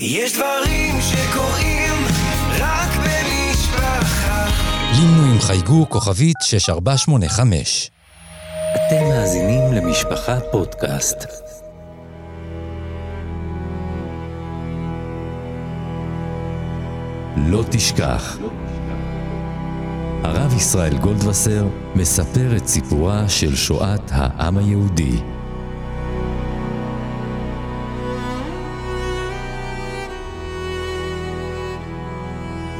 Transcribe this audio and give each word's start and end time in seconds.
יש 0.00 0.32
דברים 0.32 0.94
שקורים 1.00 2.04
רק 2.58 2.90
במשפחה. 2.96 4.46
לינו 4.92 5.32
עם 5.32 5.40
חייגו 5.40 5.88
כוכבית 5.88 6.36
6485. 6.42 7.90
אתם 8.74 9.04
מאזינים 9.08 9.72
למשפחה 9.72 10.40
פודקאסט. 10.52 11.16
לא 17.36 17.64
תשכח. 17.70 18.38
הרב 20.24 20.54
ישראל 20.56 20.98
גולדווסר 20.98 21.66
מספר 21.94 22.56
את 22.56 22.66
סיפורה 22.66 23.28
של 23.28 23.56
שואת 23.56 24.10
העם 24.10 24.58
היהודי. 24.58 25.35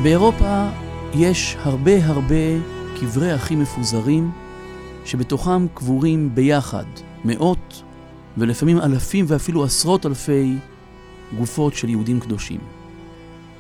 באירופה 0.03 0.69
יש 1.15 1.57
הרבה 1.63 2.07
הרבה 2.07 2.35
קברי 3.01 3.35
אחים 3.35 3.61
מפוזרים, 3.61 4.31
שבתוכם 5.05 5.69
קבורים 5.75 6.35
ביחד 6.35 6.85
מאות 7.25 7.83
ולפעמים 8.39 8.81
אלפים 8.81 9.25
ואפילו 9.29 9.65
עשרות 9.65 10.07
אלפי 10.07 10.57
גופות 11.39 11.75
של 11.75 11.89
יהודים 11.89 12.21
קדושים. 12.21 12.61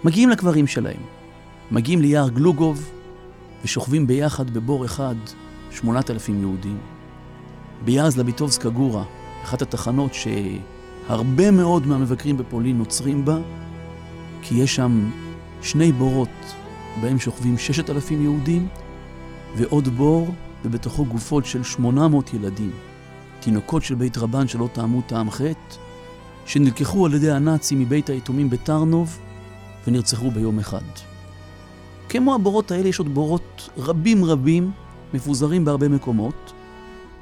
מגיעים 0.04 0.30
לקברים 0.30 0.66
שלהם, 0.66 1.00
מגיעים 1.70 2.00
ליער 2.00 2.28
גלוגוב 2.28 2.90
ושוכבים 3.64 4.06
ביחד 4.06 4.50
בבור 4.50 4.84
אחד 4.84 5.14
שמונת 5.70 6.10
אלפים 6.10 6.40
יהודים. 6.40 6.78
ביער 7.84 8.10
זלביטובסקה 8.10 8.68
גורה, 8.68 9.04
אחת 9.44 9.62
התחנות 9.62 10.12
שהרבה 10.14 11.50
מאוד 11.50 11.86
מהמבקרים 11.86 12.36
בפולין 12.36 12.78
נוצרים 12.78 13.24
בה, 13.24 13.38
כי 14.42 14.54
יש 14.54 14.74
שם 14.76 15.10
שני 15.62 15.92
בורות 15.92 16.54
בהם 17.00 17.18
שוכבים 17.18 17.58
ששת 17.58 17.90
אלפים 17.90 18.22
יהודים, 18.22 18.68
ועוד 19.56 19.88
בור 19.88 20.34
ובתוכו 20.64 21.04
גופות 21.04 21.46
של 21.46 21.62
שמונה 21.62 22.08
מאות 22.08 22.34
ילדים, 22.34 22.70
תינוקות 23.40 23.82
של 23.82 23.94
בית 23.94 24.18
רבן 24.18 24.48
שלא 24.48 24.68
טעמו 24.72 25.02
טעם 25.02 25.30
חטא, 25.30 25.76
שנלקחו 26.46 27.06
על 27.06 27.14
ידי 27.14 27.30
הנאצים 27.30 27.80
מבית 27.80 28.10
היתומים 28.10 28.50
בטרנוב 28.50 29.18
ונרצחו 29.86 30.30
ביום 30.30 30.58
אחד. 30.58 30.84
כמו 32.08 32.34
הבורות 32.34 32.70
האלה 32.70 32.88
יש 32.88 32.98
עוד 32.98 33.14
בורות 33.14 33.68
רבים 33.76 34.24
רבים, 34.24 34.70
מפוזרים 35.14 35.64
בהרבה 35.64 35.88
מקומות. 35.88 36.52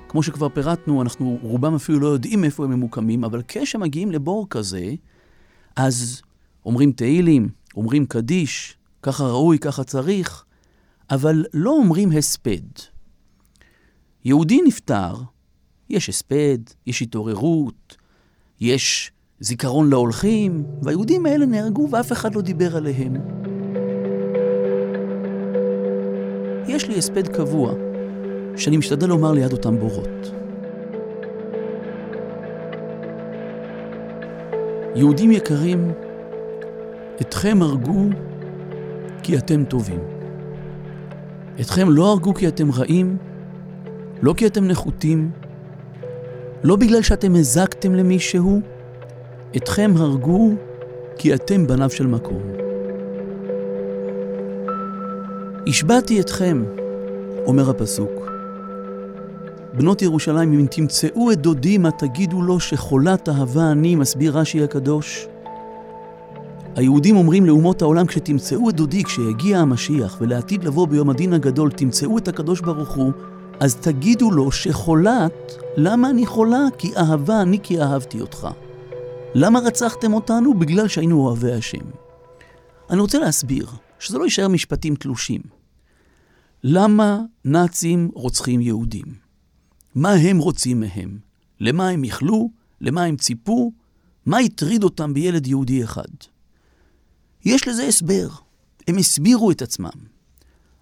כמו 0.09 0.23
שכבר 0.23 0.49
פירטנו, 0.49 1.03
אנחנו 1.03 1.39
רובם 1.43 1.75
אפילו 1.75 2.01
לא 2.01 2.07
יודעים 2.07 2.45
איפה 2.45 2.65
הם 2.65 2.71
ממוקמים, 2.71 3.25
אבל 3.25 3.43
כשמגיעים 3.49 4.13
לבור 4.13 4.47
כזה, 4.51 4.95
אז 5.77 6.23
אומרים 6.67 6.93
תהילים, 6.93 7.49
אומרים 7.77 8.07
קדיש, 8.07 8.77
ככה 9.03 9.25
ראוי, 9.25 9.59
ככה 9.59 9.85
צריך, 9.85 10.45
אבל 11.11 11.45
לא 11.55 11.71
אומרים 11.71 12.13
הספד. 12.13 12.61
יהודי 14.25 14.61
נפטר, 14.67 15.15
יש 15.91 16.09
הספד, 16.09 16.59
יש 16.87 17.03
התעוררות, 17.03 17.97
יש 18.61 19.13
זיכרון 19.41 19.91
להולכים, 19.91 20.65
והיהודים 20.83 21.27
האלה 21.27 21.47
נהרגו 21.47 21.89
ואף 21.91 22.13
אחד 22.13 22.35
לא 22.35 22.41
דיבר 22.41 22.77
עליהם. 22.77 23.17
יש 26.69 26.89
לי 26.89 26.99
הספד 26.99 27.29
קבוע, 27.29 27.75
שאני 28.57 28.77
משתדל 28.77 29.07
לומר 29.07 29.33
ליד 29.33 29.53
אותם 29.53 29.79
בורות. 29.79 30.33
יהודים 34.97 35.33
יקרים, 35.33 35.93
אתכם 37.21 37.59
הרגו 37.63 38.05
כי 39.23 39.39
אתם 39.39 39.65
טובים. 39.65 40.01
אתכם 41.61 41.91
לא 41.91 42.11
הרגו 42.13 42.35
כי 42.35 42.49
אתם 42.49 42.71
רעים, 42.71 43.17
לא 44.23 44.35
כי 44.37 44.47
אתם 44.47 44.65
נחותים, 44.65 45.31
לא 46.65 46.77
בגלל 46.77 47.03
שאתם 47.03 47.35
הזקתם 47.35 47.95
למישהו, 47.95 48.61
אתכם 49.57 49.93
הרגו 49.97 50.53
כי 51.19 51.35
אתם 51.35 51.67
בניו 51.67 51.91
של 51.91 52.07
מקום. 52.07 52.43
השבעתי 55.69 56.21
אתכם, 56.21 56.65
אומר 57.47 57.71
הפסוק. 57.71 58.31
בנות 59.75 60.03
ירושלים, 60.03 60.53
אם 60.53 60.67
תמצאו 60.71 61.33
את 61.33 61.39
דודי, 61.41 61.79
מה 61.79 61.91
תגידו 61.91 62.43
לו 62.43 62.61
שחולת 62.61 63.29
אהבה 63.29 63.71
אני, 63.71 63.95
מסביר 63.95 64.39
רש"י 64.39 64.65
הקדוש. 64.65 65.29
היהודים 66.77 67.17
אומרים 67.17 67.47
לאומות 67.47 67.83
העולם, 67.83 68.07
כשתמצאו 68.07 68.71
את 68.71 68.75
דודי, 68.75 69.05
כשיגיע 69.05 69.59
המשיח, 69.59 70.17
ולעתיד 70.21 70.65
לבוא 70.65 70.87
ביום 70.87 71.11
הדין 71.11 71.33
הגדול, 71.33 71.71
תמצאו 71.71 72.19
את 72.19 72.29
הקדוש 72.29 72.61
ברוך 72.61 72.95
הוא, 72.95 73.13
אז 73.61 73.77
תגידו 73.77 74.31
לו 74.31 74.53
שחולת, 74.53 75.53
למה 75.77 76.11
אני 76.11 76.27
חולה? 76.27 76.67
כי 76.79 76.97
אהבה 76.97 77.43
אני 77.43 77.59
כי 77.63 77.81
אהבתי 77.81 78.21
אותך. 78.21 78.49
למה 79.35 79.61
רצחתם 79.61 80.15
אותנו? 80.15 80.55
בגלל 80.55 80.89
שהיינו 80.89 81.21
אוהבי 81.21 81.53
השם. 81.53 81.85
אני 82.91 83.01
רוצה 83.01 83.19
להסביר, 83.19 83.67
שזה 83.99 84.19
לא 84.19 84.25
יישאר 84.25 84.49
משפטים 84.49 84.95
תלושים. 84.95 85.41
למה 86.65 87.21
נאצים 87.45 88.11
רוצחים 88.15 88.61
יהודים? 88.61 89.05
מה 89.95 90.13
הם 90.13 90.39
רוצים 90.39 90.81
מהם? 90.81 91.19
למה 91.61 91.89
הם 91.89 92.05
יכלו? 92.05 92.51
למה 92.81 93.05
הם 93.05 93.17
ציפו? 93.17 93.73
מה 94.27 94.39
הטריד 94.39 94.85
אותם 94.85 95.15
בילד 95.15 95.47
יהודי 95.47 95.85
אחד? 95.85 96.34
יש 97.45 97.69
לזה 97.69 97.87
הסבר. 97.87 98.29
הם 98.89 98.99
הסבירו 98.99 99.51
את 99.51 99.63
עצמם. 99.63 99.91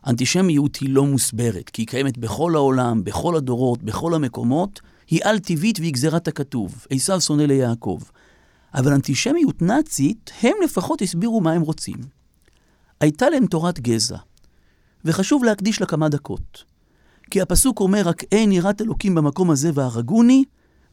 אנטישמיות 0.06 0.76
היא 0.76 0.90
לא 0.90 1.06
מוסברת, 1.06 1.70
כי 1.70 1.82
היא 1.82 1.86
קיימת 1.86 2.18
בכל 2.18 2.54
העולם, 2.54 3.04
בכל 3.04 3.36
הדורות, 3.36 3.82
בכל 3.82 4.14
המקומות, 4.14 4.80
היא 5.10 5.20
על-טבעית 5.24 5.78
והיא 5.78 5.92
גזירת 5.92 6.28
הכתוב. 6.28 6.86
עשיו 6.90 7.20
שונא 7.20 7.42
ליעקב. 7.42 8.00
אבל 8.74 8.92
אנטישמיות 8.92 9.62
נאצית, 9.62 10.30
הם 10.42 10.52
לפחות 10.64 11.02
הסבירו 11.02 11.40
מה 11.40 11.52
הם 11.52 11.62
רוצים. 11.62 11.96
הייתה 13.00 13.30
להם 13.30 13.46
תורת 13.46 13.80
גזע, 13.80 14.16
וחשוב 15.04 15.44
להקדיש 15.44 15.80
לה 15.80 15.86
כמה 15.86 16.08
דקות. 16.08 16.64
כי 17.30 17.40
הפסוק 17.40 17.80
אומר, 17.80 18.02
רק 18.04 18.24
אין 18.32 18.52
יראת 18.52 18.80
אלוקים 18.80 19.14
במקום 19.14 19.50
הזה 19.50 19.70
והרגוני, 19.74 20.44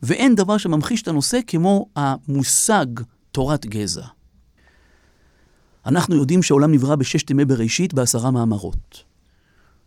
ואין 0.03 0.35
דבר 0.35 0.57
שממחיש 0.57 1.01
את 1.01 1.07
הנושא 1.07 1.39
כמו 1.47 1.85
המושג 1.95 2.85
תורת 3.31 3.65
גזע. 3.65 4.05
אנחנו 5.89 6.15
יודעים 6.15 6.43
שהעולם 6.43 6.71
נברא 6.71 6.95
בששת 6.95 7.29
ימי 7.29 7.45
בראשית 7.45 7.93
בעשרה 7.93 8.31
מאמרות. 8.31 9.03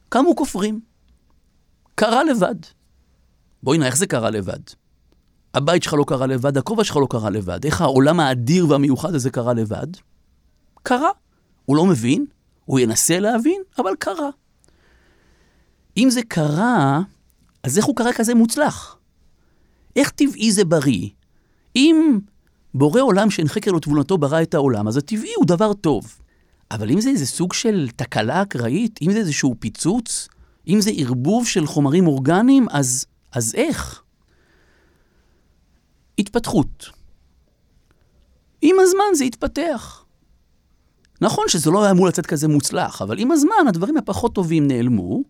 קמו 0.08 0.36
כופרים. 0.36 0.80
קרה 1.94 2.24
לבד. 2.24 2.54
בואי 3.62 3.78
נראה 3.78 3.88
איך 3.88 3.96
זה 3.96 4.06
קרה 4.06 4.30
לבד. 4.30 4.60
הבית 5.54 5.82
שלך 5.82 5.94
לא 5.94 6.04
קרה 6.06 6.26
לבד, 6.26 6.56
הכובע 6.56 6.84
שלך 6.84 6.96
לא 6.96 7.06
קרה 7.10 7.30
לבד. 7.30 7.64
איך 7.64 7.80
העולם 7.80 8.20
האדיר 8.20 8.70
והמיוחד 8.70 9.14
הזה 9.14 9.30
קרה 9.30 9.54
לבד? 9.54 9.86
קרה. 10.82 11.10
הוא 11.64 11.76
לא 11.76 11.86
מבין, 11.86 12.26
הוא 12.64 12.80
ינסה 12.80 13.20
להבין, 13.20 13.62
אבל 13.78 13.92
קרה. 13.98 14.28
אם 15.96 16.10
זה 16.10 16.20
קרה, 16.28 17.00
אז 17.62 17.78
איך 17.78 17.84
הוא 17.84 17.96
קרה 17.96 18.12
כזה 18.12 18.34
מוצלח? 18.34 18.96
איך 19.96 20.10
טבעי 20.10 20.52
זה 20.52 20.64
בריא? 20.64 21.08
אם 21.76 22.18
בורא 22.74 23.00
עולם 23.00 23.30
שאין 23.30 23.48
חקר 23.48 23.70
לו 23.70 23.80
תבונתו 23.80 24.18
ברא 24.18 24.42
את 24.42 24.54
העולם, 24.54 24.88
אז 24.88 24.96
הטבעי 24.96 25.32
הוא 25.36 25.46
דבר 25.46 25.72
טוב. 25.72 26.18
אבל 26.70 26.90
אם 26.90 27.00
זה 27.00 27.10
איזה 27.10 27.26
סוג 27.26 27.52
של 27.52 27.88
תקלה 27.96 28.42
אקראית, 28.42 28.98
אם 29.02 29.12
זה 29.12 29.18
איזשהו 29.18 29.54
פיצוץ, 29.58 30.28
אם 30.68 30.80
זה 30.80 30.90
ערבוב 30.96 31.46
של 31.46 31.66
חומרים 31.66 32.06
אורגניים, 32.06 32.66
אז, 32.70 33.06
אז 33.32 33.54
איך? 33.54 34.02
התפתחות. 36.18 36.90
עם 38.62 38.76
הזמן 38.80 39.14
זה 39.14 39.24
התפתח. 39.24 40.04
נכון 41.20 41.44
שזה 41.48 41.70
לא 41.70 41.82
היה 41.82 41.90
אמור 41.90 42.06
לצאת 42.06 42.26
כזה 42.26 42.48
מוצלח, 42.48 43.02
אבל 43.02 43.18
עם 43.18 43.32
הזמן 43.32 43.68
הדברים 43.68 43.96
הפחות 43.96 44.34
טובים 44.34 44.66
נעלמו, 44.66 45.22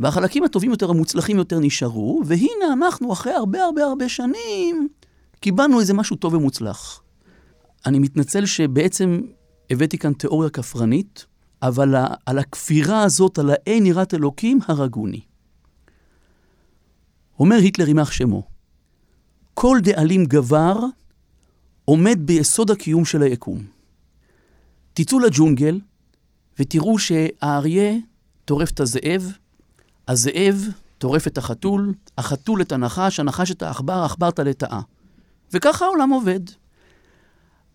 והחלקים 0.00 0.44
הטובים 0.44 0.70
יותר, 0.70 0.90
המוצלחים 0.90 1.36
יותר 1.36 1.58
נשארו, 1.58 2.22
והנה 2.24 2.72
אנחנו 2.72 3.12
אחרי 3.12 3.32
הרבה 3.32 3.64
הרבה 3.64 3.84
הרבה 3.84 4.08
שנים 4.08 4.88
קיבלנו 5.44 5.80
איזה 5.80 5.94
משהו 5.94 6.16
טוב 6.16 6.34
ומוצלח. 6.34 7.02
אני 7.86 7.98
מתנצל 7.98 8.46
שבעצם 8.46 9.20
הבאתי 9.70 9.98
כאן 9.98 10.12
תיאוריה 10.12 10.50
כפרנית, 10.50 11.26
אבל 11.62 11.94
על 12.26 12.38
הכפירה 12.38 13.02
הזאת, 13.02 13.38
על 13.38 13.50
האין 13.50 13.86
יראת 13.86 14.14
אלוקים, 14.14 14.58
הרגוני. 14.66 15.20
אומר 17.38 17.56
היטלר 17.56 17.88
יימח 17.88 18.10
שמו, 18.10 18.42
כל 19.54 19.78
דאלים 19.82 20.24
גבר 20.24 20.76
עומד 21.84 22.18
ביסוד 22.20 22.70
הקיום 22.70 23.04
של 23.04 23.22
היקום. 23.22 23.64
תצאו 24.92 25.18
לג'ונגל 25.18 25.80
ותראו 26.58 26.98
שהאריה 26.98 27.92
טורף 28.44 28.70
את 28.70 28.80
הזאב, 28.80 29.32
הזאב 30.08 30.56
טורף 30.98 31.26
את 31.26 31.38
החתול, 31.38 31.94
החתול 32.18 32.62
את 32.62 32.72
הנחש, 32.72 33.20
הנחש 33.20 33.50
את 33.50 33.62
העכבר, 33.62 33.92
העכבר 33.92 34.28
את 34.28 34.38
הלטאה. 34.38 34.80
וככה 35.54 35.84
העולם 35.84 36.10
עובד. 36.10 36.40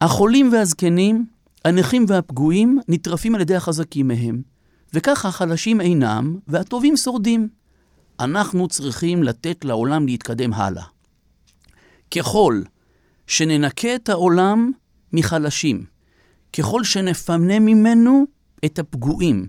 החולים 0.01 0.53
והזקנים, 0.53 1.25
הנכים 1.65 2.05
והפגועים, 2.07 2.79
נטרפים 2.87 3.35
על 3.35 3.41
ידי 3.41 3.55
החזקים 3.55 4.07
מהם, 4.07 4.41
וכך 4.93 5.25
החלשים 5.25 5.81
אינם, 5.81 6.39
והטובים 6.47 6.97
שורדים. 6.97 7.47
אנחנו 8.19 8.67
צריכים 8.67 9.23
לתת 9.23 9.65
לעולם 9.65 10.05
להתקדם 10.05 10.53
הלאה. 10.53 10.83
ככל 12.15 12.61
שננקה 13.27 13.95
את 13.95 14.09
העולם 14.09 14.71
מחלשים, 15.13 15.85
ככל 16.57 16.83
שנפנה 16.83 17.59
ממנו 17.59 18.25
את 18.65 18.79
הפגועים, 18.79 19.47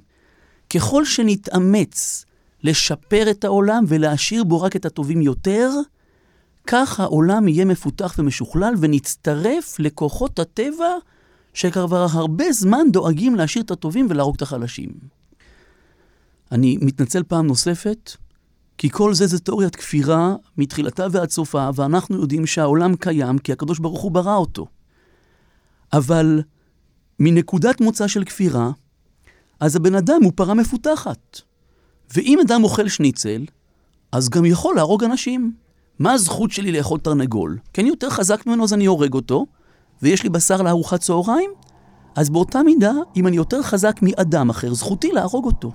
ככל 0.75 1.05
שנתאמץ 1.05 2.25
לשפר 2.63 3.31
את 3.31 3.45
העולם 3.45 3.85
ולהשאיר 3.89 4.45
בו 4.45 4.61
רק 4.61 4.77
את 4.77 4.85
הטובים 4.85 5.23
יותר, 5.23 5.71
כך 6.73 7.01
העולם 7.01 7.49
יהיה 7.49 7.65
מפותח 7.65 8.15
ומשוכלל 8.19 8.75
ונצטרף 8.79 9.77
לכוחות 9.79 10.39
הטבע 10.39 10.89
שכבר 11.55 12.07
הרבה 12.11 12.53
זמן 12.53 12.87
דואגים 12.91 13.35
להשאיר 13.35 13.65
את 13.65 13.71
הטובים 13.71 14.07
ולהרוג 14.11 14.35
את 14.37 14.43
החלשים. 14.43 14.91
אני 16.53 16.79
מתנצל 16.81 17.23
פעם 17.23 17.47
נוספת, 17.47 18.13
כי 18.79 18.91
כל 18.91 19.15
זה 19.15 19.27
זה 19.27 19.39
תיאוריית 19.39 19.77
כפירה 19.77 20.35
מתחילתה 20.57 21.07
ועד 21.11 21.31
סופה, 21.31 21.71
ואנחנו 21.75 22.21
יודעים 22.21 22.47
שהעולם 22.47 22.97
קיים 22.97 23.39
כי 23.39 23.53
הקדוש 23.53 23.79
ברוך 23.79 24.01
הוא 24.01 24.11
ברא 24.11 24.37
אותו. 24.37 24.67
אבל 25.93 26.43
מנקודת 27.19 27.81
מוצא 27.81 28.09
של 28.09 28.25
כפירה, 28.25 28.71
אז 29.61 29.77
הבן 29.77 29.95
אדם 29.95 30.21
הוא 30.23 30.33
פרה 30.35 30.55
מפותחת. 30.55 31.41
ואם 32.15 32.39
אדם 32.47 32.65
אוכל 32.65 32.89
שניצל, 32.89 33.45
אז 34.13 34.29
גם 34.29 34.45
יכול 34.45 34.75
להרוג 34.77 35.05
אנשים. 35.05 35.60
מה 36.01 36.13
הזכות 36.13 36.51
שלי 36.51 36.73
לאכול 36.73 36.99
תרנגול? 36.99 37.59
כי 37.73 37.81
אני 37.81 37.89
יותר 37.89 38.11
חזק 38.11 38.47
ממנו 38.47 38.65
אז 38.65 38.75
אני 38.75 38.87
הורג 38.87 39.15
אותו, 39.15 39.47
ויש 40.03 40.23
לי 40.23 40.29
בשר 40.29 40.63
לארוחת 40.63 41.01
צהריים? 41.01 41.51
אז 42.17 42.31
באותה 42.31 42.63
מידה, 42.63 42.93
אם 43.17 43.27
אני 43.27 43.37
יותר 43.37 43.63
חזק 43.63 44.01
מאדם 44.03 44.51
אחר, 44.51 44.75
זכותי 44.75 45.13
להרוג 45.13 45.45
אותו. 45.45 45.73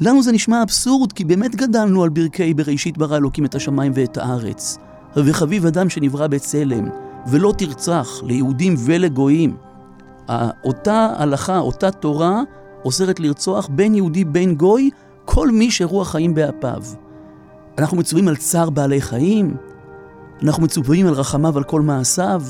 לנו 0.00 0.22
זה 0.22 0.32
נשמע 0.32 0.62
אבסורד, 0.62 1.12
כי 1.12 1.24
באמת 1.24 1.54
גדלנו 1.54 2.02
על 2.02 2.08
ברכי 2.08 2.54
בראשית 2.54 2.98
ברא 2.98 3.16
אלוקים 3.16 3.44
את 3.44 3.54
השמיים 3.54 3.92
ואת 3.94 4.16
הארץ. 4.16 4.78
וחביב 5.16 5.66
אדם 5.66 5.90
שנברא 5.90 6.26
בצלם, 6.26 6.88
ולא 7.26 7.54
תרצח 7.58 8.22
ליהודים 8.22 8.74
ולגויים. 8.78 9.56
אותה 10.64 11.12
הלכה, 11.16 11.58
אותה 11.58 11.90
תורה, 11.90 12.42
אוסרת 12.84 13.20
לרצוח 13.20 13.68
בין 13.72 13.94
יהודי 13.94 14.24
בין 14.24 14.54
גוי, 14.54 14.90
כל 15.24 15.50
מי 15.50 15.70
שרוח 15.70 16.10
חיים 16.10 16.34
באפיו. 16.34 16.82
אנחנו 17.78 17.96
מצווים 17.96 18.28
על 18.28 18.36
צער 18.36 18.70
בעלי 18.70 19.00
חיים, 19.00 19.56
אנחנו 20.42 20.62
מצווים 20.62 21.06
על 21.06 21.14
רחמיו 21.14 21.56
על 21.58 21.64
כל 21.64 21.80
מעשיו, 21.80 22.42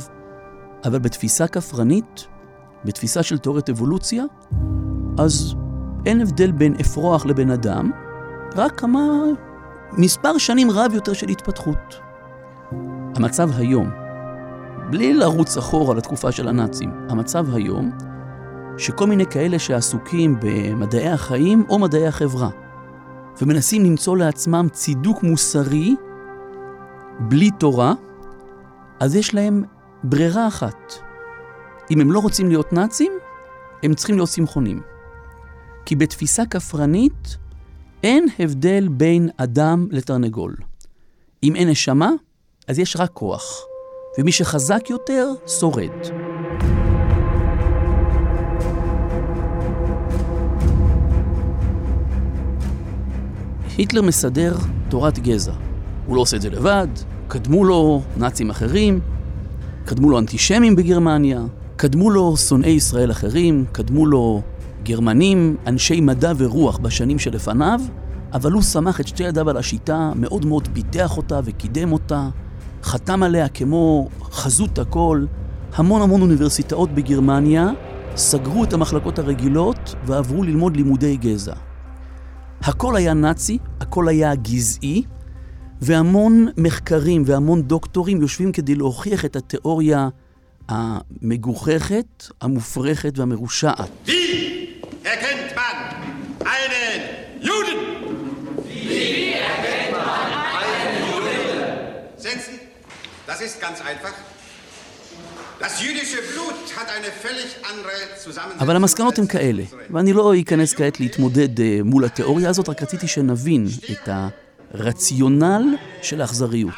אבל 0.84 0.98
בתפיסה 0.98 1.46
כפרנית, 1.46 2.26
בתפיסה 2.84 3.22
של 3.22 3.38
תיאוריית 3.38 3.70
אבולוציה, 3.70 4.24
אז 5.18 5.54
אין 6.06 6.20
הבדל 6.20 6.52
בין 6.52 6.74
אפרוח 6.80 7.26
לבן 7.26 7.50
אדם, 7.50 7.90
רק 8.56 8.80
כמה, 8.80 9.08
מספר 9.92 10.38
שנים 10.38 10.70
רב 10.70 10.92
יותר 10.94 11.12
של 11.12 11.28
התפתחות. 11.28 12.00
המצב 13.16 13.50
היום, 13.56 13.90
בלי 14.90 15.14
לרוץ 15.14 15.56
אחורה 15.56 15.94
לתקופה 15.94 16.32
של 16.32 16.48
הנאצים, 16.48 16.90
המצב 17.08 17.54
היום, 17.54 17.90
שכל 18.78 19.06
מיני 19.06 19.26
כאלה 19.26 19.58
שעסוקים 19.58 20.36
במדעי 20.40 21.08
החיים 21.08 21.64
או 21.68 21.78
מדעי 21.78 22.06
החברה, 22.06 22.48
ומנסים 23.42 23.84
למצוא 23.84 24.16
לעצמם 24.16 24.66
צידוק 24.72 25.22
מוסרי 25.22 25.94
בלי 27.20 27.50
תורה, 27.58 27.94
אז 29.00 29.14
יש 29.14 29.34
להם 29.34 29.64
ברירה 30.04 30.48
אחת. 30.48 30.92
אם 31.90 32.00
הם 32.00 32.12
לא 32.12 32.18
רוצים 32.18 32.48
להיות 32.48 32.72
נאצים, 32.72 33.12
הם 33.82 33.94
צריכים 33.94 34.16
להיות 34.16 34.28
צמחונים. 34.28 34.82
כי 35.86 35.96
בתפיסה 35.96 36.46
כפרנית 36.46 37.36
אין 38.02 38.26
הבדל 38.38 38.88
בין 38.88 39.28
אדם 39.36 39.86
לתרנגול. 39.90 40.54
אם 41.42 41.56
אין 41.56 41.68
נשמה, 41.68 42.10
אז 42.68 42.78
יש 42.78 42.96
רק 42.96 43.10
כוח, 43.10 43.64
ומי 44.18 44.32
שחזק 44.32 44.90
יותר, 44.90 45.28
שורד. 45.46 46.33
היטלר 53.78 54.02
מסדר 54.02 54.56
תורת 54.88 55.18
גזע. 55.18 55.52
הוא 56.06 56.16
לא 56.16 56.20
עושה 56.20 56.36
את 56.36 56.42
זה 56.42 56.50
לבד, 56.50 56.86
קדמו 57.28 57.64
לו 57.64 58.02
נאצים 58.16 58.50
אחרים, 58.50 59.00
קדמו 59.84 60.10
לו 60.10 60.18
אנטישמים 60.18 60.76
בגרמניה, 60.76 61.42
קדמו 61.76 62.10
לו 62.10 62.36
שונאי 62.36 62.70
ישראל 62.70 63.10
אחרים, 63.10 63.64
קדמו 63.72 64.06
לו 64.06 64.42
גרמנים, 64.82 65.56
אנשי 65.66 66.00
מדע 66.00 66.32
ורוח 66.36 66.78
בשנים 66.78 67.18
שלפניו, 67.18 67.80
אבל 68.32 68.52
הוא 68.52 68.62
שמח 68.62 69.00
את 69.00 69.08
שתי 69.08 69.22
ידיו 69.22 69.50
על 69.50 69.56
השיטה, 69.56 70.12
מאוד 70.16 70.46
מאוד 70.46 70.68
פיתח 70.72 71.16
אותה 71.16 71.40
וקידם 71.44 71.92
אותה, 71.92 72.28
חתם 72.82 73.22
עליה 73.22 73.48
כמו 73.48 74.08
חזות 74.32 74.78
הכל. 74.78 75.24
המון 75.74 76.02
המון 76.02 76.20
אוניברסיטאות 76.20 76.92
בגרמניה 76.92 77.68
סגרו 78.16 78.64
את 78.64 78.72
המחלקות 78.72 79.18
הרגילות 79.18 79.94
ועברו 80.06 80.42
ללמוד 80.42 80.76
לימודי 80.76 81.16
גזע. 81.16 81.54
הכל 82.66 82.96
היה 82.96 83.14
נאצי, 83.14 83.58
הכל 83.80 84.08
היה 84.08 84.34
גזעי, 84.34 85.02
והמון 85.80 86.48
מחקרים 86.56 87.22
והמון 87.26 87.62
דוקטורים 87.62 88.20
יושבים 88.20 88.52
כדי 88.52 88.74
להוכיח 88.74 89.24
את 89.24 89.36
התיאוריה 89.36 90.08
המגוחכת, 90.68 92.24
המופרכת 92.40 93.18
והמרושעת. 93.18 93.90
Das 103.26 103.40
ist 103.40 103.60
ganz 103.60 103.78
einfach. 103.80 104.33
אבל 108.60 108.76
המסקנות 108.76 109.18
הן 109.18 109.26
כאלה, 109.26 109.62
ואני 109.90 110.12
לא 110.12 110.32
אכנס 110.40 110.74
כעת 110.74 111.00
להתמודד 111.00 111.60
אה, 111.60 111.80
מול 111.84 112.04
התיאוריה 112.04 112.50
הזאת, 112.50 112.68
רק 112.68 112.82
רציתי 112.82 113.08
שנבין 113.08 113.66
את 113.90 114.08
הרציונל 114.74 115.62
של 116.02 116.20
האכזריות. 116.20 116.74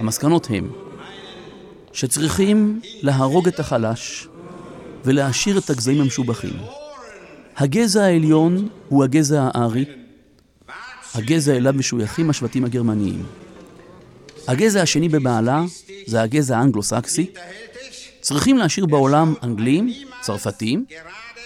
המסקנות 0.00 0.46
הן 0.50 0.68
שצריכים 1.92 2.80
להרוג 3.02 3.48
את 3.48 3.60
החלש 3.60 4.28
ולהשאיר 5.04 5.58
את 5.58 5.70
הגזעים 5.70 6.00
המשובחים. 6.00 6.56
הגזע 7.56 8.04
העליון 8.04 8.68
הוא 8.88 9.04
הגזע 9.04 9.48
הארי, 9.54 9.84
הגזע 11.14 11.56
אליו 11.56 11.72
משויכים 11.72 12.30
השבטים 12.30 12.64
הגרמניים. 12.64 13.43
הגזע 14.48 14.82
השני 14.82 15.08
במעלה 15.08 15.64
זה 16.06 16.22
הגזע 16.22 16.58
האנגלו-סקסי. 16.58 17.26
צריכים 18.20 18.58
להשאיר 18.58 18.86
בעולם 18.86 19.34
אנגלים, 19.42 19.92
צרפתים, 20.20 20.84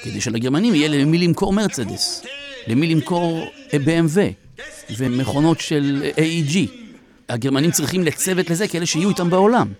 כדי 0.02 0.20
שלגרמנים 0.20 0.74
יהיה 0.74 0.88
למי 0.88 1.18
למכור 1.18 1.52
מרצדס, 1.52 2.22
למי 2.66 2.94
למכור 2.94 3.46
BMW 3.70 4.18
ומכונות 4.96 5.60
של 5.60 6.10
AEG. 6.16 6.56
הגרמנים 7.28 7.70
צריכים 7.70 8.04
לצוות 8.04 8.50
לזה 8.50 8.68
כאלה 8.68 8.86
שיהיו 8.86 9.08
איתם 9.08 9.30
בעולם. 9.30 9.72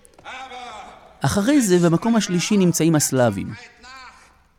אחרי 1.20 1.60
זה, 1.60 1.78
במקום 1.78 2.16
השלישי 2.16 2.56
נמצאים 2.56 2.94
הסלאבים, 2.94 3.52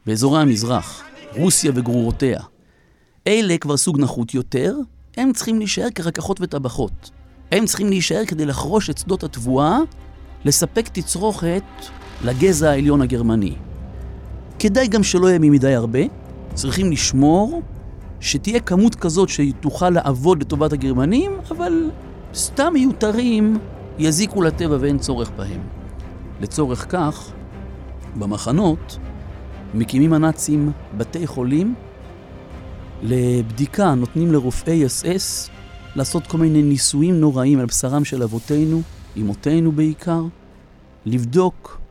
באזורי 0.05 0.41
המזרח, 0.41 1.03
רוסיה 1.35 1.71
וגרורותיה. 1.75 2.39
אלה 3.27 3.57
כבר 3.57 3.77
סוג 3.77 3.99
נחות 3.99 4.33
יותר, 4.33 4.75
הם 5.17 5.33
צריכים 5.33 5.59
להישאר 5.59 5.87
כרקחות 5.95 6.41
וטבחות. 6.41 7.09
הם 7.51 7.65
צריכים 7.65 7.89
להישאר 7.89 8.25
כדי 8.27 8.45
לחרוש 8.45 8.89
את 8.89 8.97
שדות 8.97 9.23
התבואה, 9.23 9.77
לספק 10.45 10.87
תצרוכת 10.87 11.63
לגזע 12.23 12.69
העליון 12.69 13.01
הגרמני. 13.01 13.55
כדאי 14.59 14.87
גם 14.87 15.03
שלא 15.03 15.27
יהיה 15.27 15.39
ממדי 15.39 15.75
הרבה, 15.75 15.99
צריכים 16.53 16.91
לשמור 16.91 17.61
שתהיה 18.19 18.59
כמות 18.59 18.95
כזאת 18.95 19.29
שתוכל 19.29 19.89
לעבוד 19.89 20.41
לטובת 20.41 20.73
הגרמנים, 20.73 21.31
אבל 21.51 21.89
סתם 22.33 22.73
מיותרים 22.73 23.57
יזיקו 23.97 24.41
לטבע 24.41 24.77
ואין 24.79 24.97
צורך 24.97 25.31
בהם. 25.35 25.61
לצורך 26.41 26.85
כך, 26.89 27.31
במחנות 28.15 28.97
מקימים 29.73 30.13
הנאצים 30.13 30.71
בתי 30.97 31.27
חולים 31.27 31.75
לבדיקה, 33.01 33.93
נותנים 33.95 34.31
לרופאי 34.31 34.85
אס 34.85 35.05
אס 35.05 35.49
לעשות 35.95 36.27
כל 36.27 36.37
מיני 36.37 36.61
ניסויים 36.61 37.19
נוראים 37.19 37.59
על 37.59 37.65
בשרם 37.65 38.05
של 38.05 38.23
אבותינו, 38.23 38.81
אמותינו 39.17 39.71
בעיקר, 39.71 40.23
לבדוק 41.05 41.81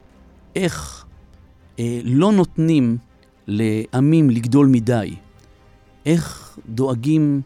איך 0.57 1.05
אה, 1.79 2.01
לא 2.05 2.33
נותנים 2.33 2.99
לעמים 3.47 4.31
לגדול 4.31 4.67
מדי, 4.67 5.15
איך 6.07 6.59
דואגים 6.69 7.43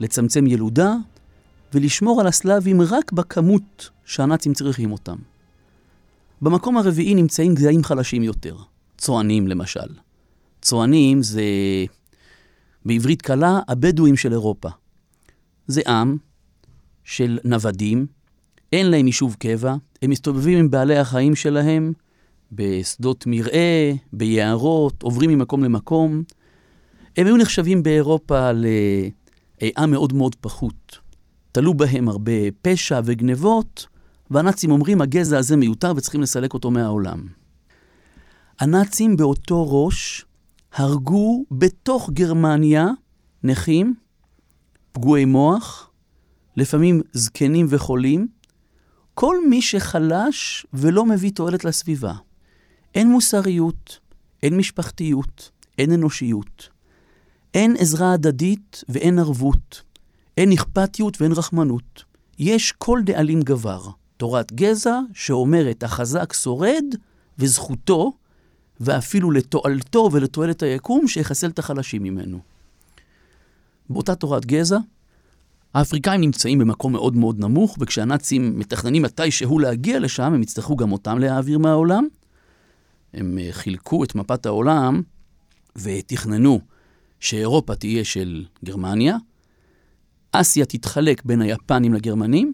לצמצם 0.00 0.46
ילודה 0.46 0.94
ולשמור 1.74 2.20
על 2.20 2.26
הסלאבים 2.26 2.82
רק 2.82 3.12
בכמות 3.12 3.90
שהנאצים 4.04 4.54
צריכים 4.54 4.92
אותם. 4.92 5.16
במקום 6.42 6.76
הרביעי 6.76 7.14
נמצאים 7.14 7.54
גזעים 7.54 7.84
חלשים 7.84 8.22
יותר, 8.22 8.56
צוענים 8.98 9.48
למשל. 9.48 9.88
צוענים 10.62 11.22
זה 11.22 11.42
בעברית 12.84 13.22
קלה 13.22 13.60
הבדואים 13.68 14.16
של 14.16 14.32
אירופה. 14.32 14.68
זה 15.66 15.80
עם 15.86 16.16
של 17.04 17.38
נוודים, 17.44 18.06
אין 18.72 18.90
להם 18.90 19.06
יישוב 19.06 19.36
קבע, 19.38 19.74
הם 20.02 20.10
מסתובבים 20.10 20.58
עם 20.58 20.70
בעלי 20.70 20.98
החיים 20.98 21.34
שלהם 21.34 21.92
בשדות 22.52 23.24
מרעה, 23.26 23.92
ביערות, 24.12 25.02
עוברים 25.02 25.30
ממקום 25.30 25.64
למקום. 25.64 26.22
הם 27.16 27.26
היו 27.26 27.36
נחשבים 27.36 27.82
באירופה 27.82 28.50
לעם 28.52 29.90
מאוד 29.90 30.12
מאוד 30.12 30.34
פחות. 30.34 30.98
תלו 31.52 31.74
בהם 31.74 32.08
הרבה 32.08 32.32
פשע 32.62 33.00
וגנבות, 33.04 33.86
והנאצים 34.30 34.70
אומרים, 34.70 35.00
הגזע 35.00 35.38
הזה 35.38 35.56
מיותר 35.56 35.92
וצריכים 35.96 36.20
לסלק 36.20 36.54
אותו 36.54 36.70
מהעולם. 36.70 37.26
הנאצים 38.60 39.16
באותו 39.16 39.84
ראש 39.84 40.24
הרגו 40.74 41.44
בתוך 41.50 42.10
גרמניה 42.12 42.86
נכים, 43.42 43.94
פגועי 44.96 45.24
מוח, 45.24 45.90
לפעמים 46.56 47.00
זקנים 47.12 47.66
וחולים, 47.70 48.28
כל 49.14 49.48
מי 49.48 49.62
שחלש 49.62 50.66
ולא 50.72 51.04
מביא 51.06 51.30
תועלת 51.30 51.64
לסביבה. 51.64 52.14
אין 52.94 53.10
מוסריות, 53.10 53.98
אין 54.42 54.56
משפחתיות, 54.56 55.50
אין 55.78 55.92
אנושיות. 55.92 56.68
אין 57.54 57.76
עזרה 57.78 58.12
הדדית 58.12 58.84
ואין 58.88 59.18
ערבות. 59.18 59.82
אין 60.36 60.52
אכפתיות 60.52 61.20
ואין 61.20 61.32
רחמנות. 61.32 62.04
יש 62.38 62.72
כל 62.72 63.00
דאלים 63.04 63.42
גבר. 63.42 63.82
תורת 64.16 64.52
גזע 64.52 65.00
שאומרת 65.14 65.82
החזק 65.82 66.32
שורד 66.32 66.84
וזכותו, 67.38 68.12
ואפילו 68.80 69.30
לתועלתו 69.30 70.08
ולתועלת 70.12 70.62
היקום, 70.62 71.08
שיחסל 71.08 71.48
את 71.48 71.58
החלשים 71.58 72.02
ממנו. 72.02 72.55
באותה 73.90 74.14
תורת 74.14 74.46
גזע, 74.46 74.78
האפריקאים 75.74 76.20
נמצאים 76.20 76.58
במקום 76.58 76.92
מאוד 76.92 77.16
מאוד 77.16 77.40
נמוך, 77.40 77.76
וכשהנאצים 77.80 78.58
מתכננים 78.58 79.02
מתישהו 79.02 79.58
להגיע 79.58 79.98
לשם, 79.98 80.34
הם 80.34 80.42
יצטרכו 80.42 80.76
גם 80.76 80.92
אותם 80.92 81.18
להעביר 81.18 81.58
מהעולם. 81.58 82.06
הם 83.14 83.38
אה, 83.38 83.48
חילקו 83.50 84.04
את 84.04 84.14
מפת 84.14 84.46
העולם 84.46 85.02
ותכננו 85.76 86.60
שאירופה 87.20 87.74
תהיה 87.74 88.04
של 88.04 88.44
גרמניה, 88.64 89.16
אסיה 90.32 90.64
תתחלק 90.64 91.24
בין 91.24 91.42
היפנים 91.42 91.94
לגרמנים, 91.94 92.52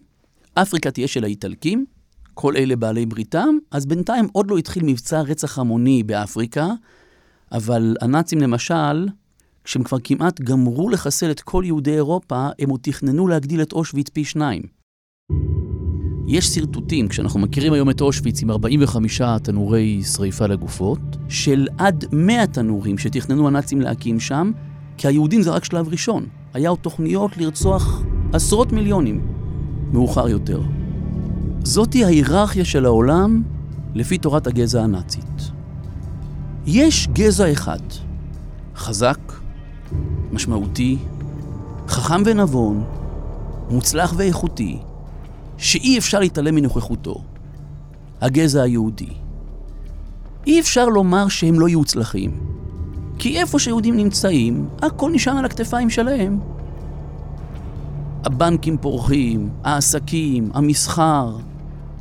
אפריקה 0.53 0.91
תהיה 0.91 1.07
של 1.07 1.23
האיטלקים, 1.23 1.85
כל 2.33 2.57
אלה 2.57 2.75
בעלי 2.75 3.05
בריתם, 3.05 3.57
אז 3.71 3.85
בינתיים 3.85 4.27
עוד 4.31 4.51
לא 4.51 4.57
התחיל 4.57 4.83
מבצע 4.85 5.21
רצח 5.21 5.59
המוני 5.59 6.03
באפריקה, 6.03 6.67
אבל 7.51 7.95
הנאצים 8.01 8.39
למשל, 8.39 9.07
כשהם 9.63 9.83
כבר 9.83 9.97
כמעט 10.03 10.41
גמרו 10.41 10.89
לחסל 10.89 11.31
את 11.31 11.41
כל 11.41 11.63
יהודי 11.65 11.93
אירופה, 11.93 12.47
הם 12.59 12.69
עוד 12.69 12.79
תכננו 12.83 13.27
להגדיל 13.27 13.61
את 13.61 13.73
אושוויץ 13.73 14.09
פי 14.09 14.25
שניים. 14.25 14.61
יש 16.27 16.45
שרטוטים, 16.45 17.07
כשאנחנו 17.07 17.39
מכירים 17.39 17.73
היום 17.73 17.89
את 17.89 18.01
אושוויץ 18.01 18.41
עם 18.41 18.51
45 18.51 19.21
תנורי 19.43 20.03
שריפה 20.03 20.45
לגופות, 20.45 20.99
של 21.29 21.67
עד 21.77 22.05
100 22.11 22.47
תנורים 22.47 22.97
שתכננו 22.97 23.47
הנאצים 23.47 23.81
להקים 23.81 24.19
שם, 24.19 24.51
כי 24.97 25.07
היהודים 25.07 25.41
זה 25.41 25.51
רק 25.51 25.63
שלב 25.63 25.87
ראשון. 25.87 26.25
היה 26.53 26.69
עוד 26.69 26.79
תוכניות 26.79 27.37
לרצוח 27.37 28.03
עשרות 28.33 28.71
מיליונים 28.71 29.21
מאוחר 29.93 30.29
יותר. 30.29 30.61
זאתי 31.63 32.05
ההיררכיה 32.05 32.65
של 32.65 32.85
העולם 32.85 33.43
לפי 33.95 34.17
תורת 34.17 34.47
הגזע 34.47 34.83
הנאצית. 34.83 35.51
יש 36.65 37.07
גזע 37.13 37.51
אחד, 37.51 37.79
חזק, 38.75 39.42
משמעותי, 40.31 40.97
חכם 41.87 42.21
ונבון, 42.25 42.83
מוצלח 43.69 44.13
ואיכותי, 44.17 44.77
שאי 45.57 45.97
אפשר 45.97 46.19
להתעלם 46.19 46.55
מנוכחותו, 46.55 47.23
הגזע 48.21 48.61
היהודי. 48.61 49.09
אי 50.47 50.59
אפשר 50.59 50.85
לומר 50.85 51.27
שהם 51.27 51.59
לא 51.59 51.69
יוצלחים, 51.69 52.39
כי 53.19 53.39
איפה 53.39 53.59
שיהודים 53.59 53.97
נמצאים, 53.97 54.67
הכל 54.81 55.11
נשען 55.11 55.37
על 55.37 55.45
הכתפיים 55.45 55.89
שלהם. 55.89 56.39
הבנקים 58.25 58.77
פורחים, 58.77 59.49
העסקים, 59.63 60.49
המסחר, 60.53 61.37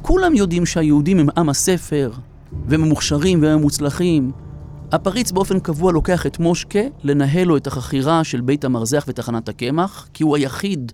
כולם 0.03 0.35
יודעים 0.35 0.67
שהיהודים 0.67 1.19
הם 1.19 1.29
עם 1.37 1.49
הספר, 1.49 2.13
והם 2.67 2.81
מוכשרים 2.81 3.43
והם 3.43 3.61
מוצלחים. 3.61 4.33
הפריץ 4.93 5.33
באופן 5.33 5.61
קבוע 5.61 5.93
לוקח 5.93 6.27
את 6.27 6.39
מושקה 6.39 6.81
לנהל 7.03 7.49
לו 7.49 7.57
את 7.57 7.67
החכירה 7.67 8.25
של 8.25 8.41
בית 8.41 8.65
המרזח 8.65 9.05
ותחנת 9.09 9.49
הקמח, 9.49 10.09
כי 10.15 10.23
הוא 10.23 10.37
היחיד 10.37 10.93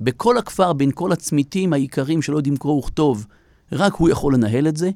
בכל 0.00 0.38
הכפר, 0.38 0.72
בין 0.72 0.90
כל 0.94 1.12
הצמיתים 1.12 1.72
העיקרים 1.72 2.22
שלא 2.22 2.36
יודעים 2.36 2.56
קרוא 2.56 2.78
וכתוב, 2.78 3.26
רק 3.72 3.94
הוא 3.94 4.08
יכול 4.08 4.34
לנהל 4.34 4.68
את 4.68 4.76
זה. 4.76 4.90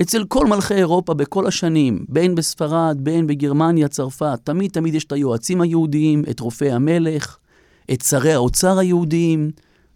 אצל 0.00 0.24
כל 0.24 0.46
מלכי 0.46 0.74
אירופה 0.74 1.14
בכל 1.14 1.46
השנים, 1.46 2.04
בין 2.08 2.34
בספרד, 2.34 2.98
בין 3.00 3.26
בגרמניה, 3.26 3.88
צרפת, 3.88 4.40
תמיד 4.44 4.70
תמיד 4.70 4.94
יש 4.94 5.04
את 5.04 5.12
היועצים 5.12 5.60
היהודיים, 5.60 6.22
את 6.30 6.40
רופאי 6.40 6.70
המלך, 6.70 7.36
את 7.92 8.02
שרי 8.02 8.32
האוצר 8.32 8.78
היהודיים. 8.78 9.50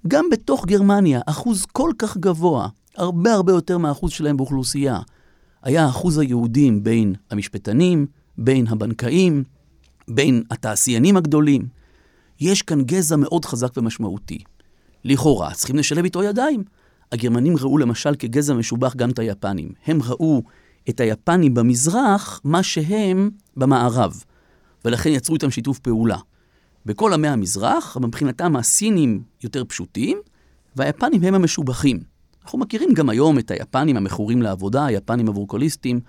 גם 0.08 0.24
בתוך 0.32 0.66
גרמניה, 0.66 1.20
אחוז 1.26 1.64
כל 1.72 1.90
כך 1.98 2.16
גבוה, 2.16 2.68
הרבה 2.96 3.32
הרבה 3.32 3.52
יותר 3.52 3.78
מהאחוז 3.78 4.10
שלהם 4.10 4.36
באוכלוסייה, 4.36 4.98
היה 5.62 5.88
אחוז 5.88 6.18
היהודים 6.18 6.84
בין 6.84 7.14
המשפטנים, 7.30 8.06
בין 8.38 8.66
הבנקאים, 8.66 9.44
בין 10.08 10.42
התעשיינים 10.50 11.16
הגדולים. 11.16 11.66
יש 12.40 12.62
כאן 12.62 12.82
גזע 12.82 13.16
מאוד 13.16 13.44
חזק 13.44 13.76
ומשמעותי. 13.76 14.38
לכאורה, 15.04 15.54
צריכים 15.54 15.76
לשלב 15.76 16.04
איתו 16.04 16.22
ידיים. 16.22 16.64
הגרמנים 17.12 17.56
ראו 17.56 17.78
למשל 17.78 18.14
כגזע 18.14 18.54
משובח 18.54 18.96
גם 18.96 19.10
את 19.10 19.18
היפנים. 19.18 19.72
הם 19.86 19.98
ראו 20.02 20.42
את 20.88 21.00
היפנים 21.00 21.54
במזרח, 21.54 22.40
מה 22.44 22.62
שהם 22.62 23.30
במערב. 23.56 24.24
ולכן 24.84 25.10
יצרו 25.10 25.34
איתם 25.34 25.50
שיתוף 25.50 25.78
פעולה. 25.78 26.18
בכל 26.86 27.12
עמי 27.12 27.28
המזרח, 27.28 27.96
מבחינתם 27.96 28.56
הסינים 28.56 29.22
יותר 29.42 29.64
פשוטים, 29.64 30.18
והיפנים 30.76 31.24
הם 31.24 31.34
המשובחים. 31.34 32.11
אנחנו 32.44 32.58
מכירים 32.58 32.94
גם 32.94 33.08
היום 33.08 33.38
את 33.38 33.50
היפנים 33.50 33.96
המכורים 33.96 34.42
לעבודה, 34.42 34.86
היפנים 34.86 35.26
הוורקוליסטים, 35.26 36.00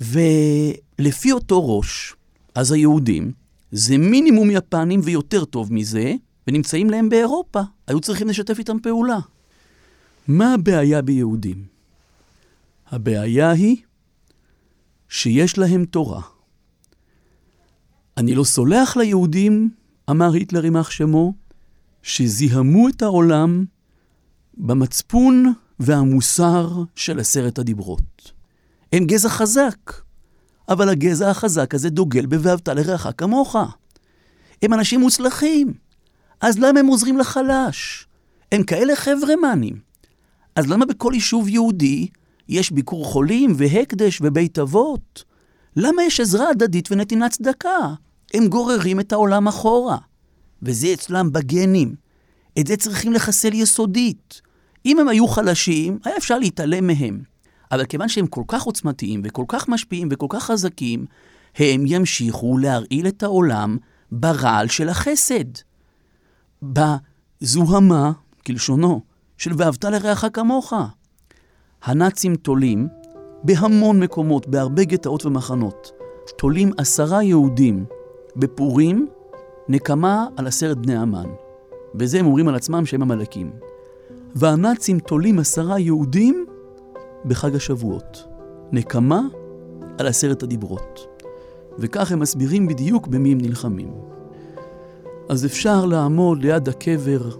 ולפי 0.00 1.32
אותו 1.32 1.76
ראש, 1.76 2.14
אז 2.54 2.72
היהודים 2.72 3.32
זה 3.72 3.98
מינימום 3.98 4.50
יפנים 4.50 5.00
ויותר 5.04 5.44
טוב 5.44 5.72
מזה, 5.72 6.14
ונמצאים 6.46 6.90
להם 6.90 7.08
באירופה. 7.08 7.60
היו 7.86 8.00
צריכים 8.00 8.28
לשתף 8.28 8.58
איתם 8.58 8.76
פעולה. 8.82 9.18
מה 10.28 10.54
הבעיה 10.54 11.02
ביהודים? 11.02 11.64
הבעיה 12.90 13.50
היא 13.50 13.76
שיש 15.08 15.58
להם 15.58 15.84
תורה. 15.84 16.22
אני 18.16 18.34
לא 18.34 18.44
סולח 18.44 18.96
ליהודים, 18.96 19.70
אמר 20.10 20.32
היטלר 20.32 20.64
יימח 20.64 20.90
שמו, 20.90 21.34
שזיהמו 22.02 22.88
את 22.88 23.02
העולם 23.02 23.64
במצפון 24.56 25.52
והמוסר 25.80 26.82
של 26.94 27.20
עשרת 27.20 27.58
הדיברות. 27.58 28.32
הם 28.92 29.04
גזע 29.04 29.28
חזק, 29.28 29.92
אבל 30.68 30.88
הגזע 30.88 31.30
החזק 31.30 31.74
הזה 31.74 31.90
דוגל 31.90 32.26
ב"ואהבת 32.26 32.68
לרעך 32.68 33.06
כמוך". 33.16 33.56
הם 34.62 34.74
אנשים 34.74 35.00
מוצלחים, 35.00 35.74
אז 36.40 36.58
למה 36.58 36.80
הם 36.80 36.86
עוזרים 36.86 37.18
לחלש? 37.18 38.06
הם 38.52 38.62
כאלה 38.62 38.96
חברמנים. 38.96 39.78
אז 40.56 40.66
למה 40.66 40.86
בכל 40.86 41.12
יישוב 41.14 41.48
יהודי 41.48 42.06
יש 42.48 42.70
ביקור 42.70 43.04
חולים 43.04 43.52
והקדש 43.56 44.20
ובית 44.22 44.58
אבות? 44.58 45.24
למה 45.76 46.02
יש 46.02 46.20
עזרה 46.20 46.50
הדדית 46.50 46.92
ונתינת 46.92 47.30
צדקה? 47.30 47.94
הם 48.34 48.48
גוררים 48.48 49.00
את 49.00 49.12
העולם 49.12 49.48
אחורה, 49.48 49.96
וזה 50.62 50.92
אצלם 50.92 51.32
בגנים. 51.32 51.94
את 52.58 52.66
זה 52.66 52.76
צריכים 52.76 53.12
לחסל 53.12 53.54
יסודית. 53.54 54.40
אם 54.86 54.98
הם 54.98 55.08
היו 55.08 55.28
חלשים, 55.28 55.98
היה 56.04 56.16
אפשר 56.16 56.38
להתעלם 56.38 56.86
מהם. 56.86 57.20
אבל 57.72 57.84
כיוון 57.84 58.08
שהם 58.08 58.26
כל 58.26 58.42
כך 58.48 58.62
עוצמתיים 58.62 59.20
וכל 59.24 59.44
כך 59.48 59.68
משפיעים 59.68 60.08
וכל 60.10 60.26
כך 60.28 60.44
חזקים, 60.44 61.06
הם 61.56 61.84
ימשיכו 61.86 62.58
להרעיל 62.58 63.08
את 63.08 63.22
העולם 63.22 63.76
ברעל 64.12 64.68
של 64.68 64.88
החסד. 64.88 65.44
בזוהמה, 66.62 68.12
כלשונו, 68.46 69.00
של 69.38 69.52
ואהבת 69.56 69.84
לרעך 69.84 70.24
כמוך. 70.32 70.72
הנאצים 71.82 72.36
תולים 72.36 72.88
בהמון 73.42 74.00
מקומות, 74.00 74.46
בהרבה 74.48 74.84
גטאות 74.84 75.26
ומחנות, 75.26 75.90
תולים 76.38 76.70
עשרה 76.78 77.22
יהודים 77.22 77.84
בפורים 78.36 79.08
נקמה 79.68 80.26
על 80.36 80.46
עשרת 80.46 80.78
בני 80.78 80.96
המן. 80.96 81.26
בזה 81.94 82.20
הם 82.20 82.26
אומרים 82.26 82.48
על 82.48 82.54
עצמם 82.54 82.86
שהם 82.86 83.02
עמלקים. 83.02 83.50
והנאצים 84.38 84.98
תולים 84.98 85.38
עשרה 85.38 85.78
יהודים 85.78 86.46
בחג 87.24 87.54
השבועות. 87.56 88.24
נקמה 88.72 89.20
על 89.98 90.06
עשרת 90.06 90.42
הדיברות. 90.42 91.06
וכך 91.78 92.12
הם 92.12 92.20
מסבירים 92.20 92.66
בדיוק 92.66 93.06
במי 93.06 93.32
הם 93.32 93.38
נלחמים. 93.40 93.90
אז 95.28 95.46
אפשר 95.46 95.86
לעמוד 95.86 96.42
ליד 96.42 96.68
הקבר, 96.68 97.30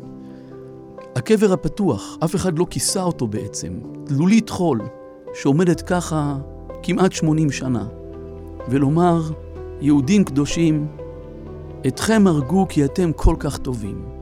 הקבר 1.17 1.53
הפתוח, 1.53 2.19
אף 2.25 2.35
אחד 2.35 2.59
לא 2.59 2.67
כיסה 2.71 3.03
אותו 3.03 3.27
בעצם, 3.27 3.73
תלולית 4.05 4.51
חול, 4.51 4.81
שעומדת 5.35 5.81
ככה 5.81 6.39
כמעט 6.83 7.13
80 7.13 7.51
שנה, 7.51 7.87
ולומר, 8.69 9.23
יהודים 9.81 10.25
קדושים, 10.25 10.87
אתכם 11.87 12.27
הרגו 12.27 12.67
כי 12.69 12.85
אתם 12.85 13.13
כל 13.13 13.37
כך 13.39 13.59
טובים. 13.59 14.16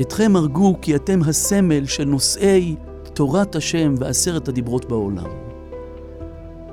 אתכם 0.00 0.36
הרגו 0.36 0.76
כי 0.82 0.96
אתם 0.96 1.20
הסמל 1.22 1.86
של 1.86 2.04
נושאי 2.04 2.76
תורת 3.12 3.56
השם 3.56 3.94
ועשרת 3.98 4.48
הדיברות 4.48 4.88
בעולם. 4.88 5.26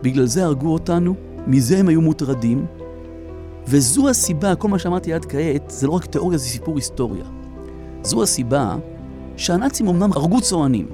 בגלל 0.02 0.26
זה 0.26 0.46
הרגו 0.46 0.74
אותנו, 0.74 1.16
מזה 1.48 1.78
הם 1.78 1.88
היו 1.88 2.02
מוטרדים, 2.02 2.66
וזו 3.68 4.10
הסיבה, 4.10 4.56
כל 4.56 4.68
מה 4.68 4.80
שאמרתי 4.80 5.14
עד 5.14 5.26
כעת, 5.26 5.70
זה 5.70 5.88
לא 5.88 5.92
רק 5.92 6.06
תיאוריה, 6.06 6.38
זה 6.38 6.46
סיפור 6.46 6.76
היסטוריה. 6.76 7.26
זו 8.04 8.24
הסיבה 8.24 8.76
שהנאצים 9.38 9.88
אמנם 9.88 10.14
הרגו 10.14 10.42
צוענים, 10.42 10.88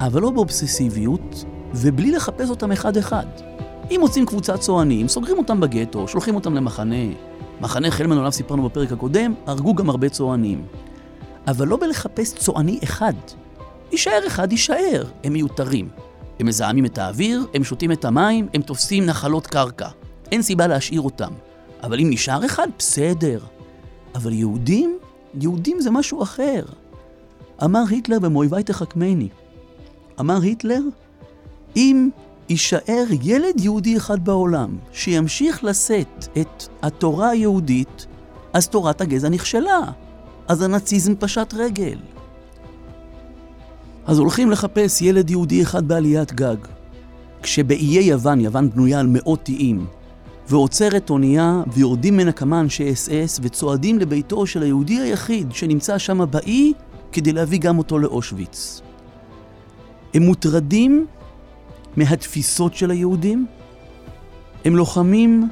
אבל 0.00 0.22
לא 0.22 0.30
באובססיביות, 0.30 1.44
ובלי 1.74 2.10
לחפש 2.10 2.50
אותם 2.50 2.72
אחד-אחד. 2.72 3.26
אם 3.90 3.96
מוצאים 4.00 4.26
קבוצת 4.26 4.60
צוענים, 4.60 5.08
סוגרים 5.08 5.38
אותם 5.38 5.60
בגטו, 5.60 6.08
שולחים 6.08 6.34
אותם 6.34 6.54
למחנה. 6.54 7.06
מחנה 7.60 7.90
חלמן 7.90 8.18
עליו 8.18 8.32
סיפרנו 8.32 8.62
בפרק 8.62 8.92
הקודם, 8.92 9.34
הרגו 9.46 9.74
גם 9.74 9.90
הרבה 9.90 10.08
צוענים. 10.08 10.62
אבל 11.46 11.68
לא 11.68 11.76
בלחפש 11.76 12.32
צועני 12.34 12.78
אחד. 12.84 13.12
יישאר 13.92 14.26
אחד, 14.26 14.52
יישאר. 14.52 15.04
הם 15.24 15.32
מיותרים. 15.32 15.88
הם 16.40 16.46
מזהמים 16.46 16.84
את 16.84 16.98
האוויר, 16.98 17.46
הם 17.54 17.64
שותים 17.64 17.92
את 17.92 18.04
המים, 18.04 18.48
הם 18.54 18.62
תופסים 18.62 19.06
נחלות 19.06 19.46
קרקע. 19.46 19.88
אין 20.32 20.42
סיבה 20.42 20.66
להשאיר 20.66 21.00
אותם. 21.00 21.32
אבל 21.82 22.00
אם 22.00 22.10
נשאר 22.10 22.46
אחד, 22.46 22.68
בסדר. 22.78 23.38
אבל 24.14 24.32
יהודים? 24.32 24.98
יהודים 25.40 25.80
זה 25.80 25.90
משהו 25.90 26.22
אחר. 26.22 26.62
אמר 27.64 27.82
היטלר 27.90 28.18
במאויבי 28.18 28.62
תחכמני. 28.62 29.28
אמר 30.20 30.40
היטלר, 30.42 30.80
אם 31.76 32.08
יישאר 32.48 33.04
ילד 33.22 33.60
יהודי 33.60 33.96
אחד 33.96 34.24
בעולם 34.24 34.76
שימשיך 34.92 35.64
לשאת 35.64 36.26
את 36.40 36.68
התורה 36.82 37.28
היהודית, 37.28 38.06
אז 38.52 38.68
תורת 38.68 39.00
הגזע 39.00 39.28
נכשלה. 39.28 39.80
אז 40.48 40.62
הנאציזם 40.62 41.14
פשט 41.18 41.54
רגל. 41.54 41.98
אז 44.06 44.18
הולכים 44.18 44.50
לחפש 44.50 45.02
ילד 45.02 45.30
יהודי 45.30 45.62
אחד 45.62 45.88
בעליית 45.88 46.32
גג. 46.32 46.56
כשבאיי 47.42 48.04
יוון, 48.04 48.40
יוון 48.40 48.70
בנויה 48.70 49.00
על 49.00 49.06
מאות 49.06 49.48
איים, 49.48 49.86
ועוצרת 50.48 51.10
אונייה, 51.10 51.62
ויורדים 51.72 52.14
ממנה 52.14 52.32
כמה 52.32 52.60
אנשי 52.60 52.92
אס 52.92 53.08
אס, 53.08 53.40
וצועדים 53.42 53.98
לביתו 53.98 54.46
של 54.46 54.62
היהודי 54.62 55.00
היחיד 55.00 55.52
שנמצא 55.52 55.98
שם 55.98 56.20
באי, 56.30 56.72
כדי 57.12 57.32
להביא 57.32 57.58
גם 57.58 57.78
אותו 57.78 57.98
לאושוויץ. 57.98 58.80
הם 60.14 60.22
מוטרדים 60.22 61.06
מהתפיסות 61.96 62.74
של 62.74 62.90
היהודים, 62.90 63.46
הם 64.64 64.76
לוחמים 64.76 65.48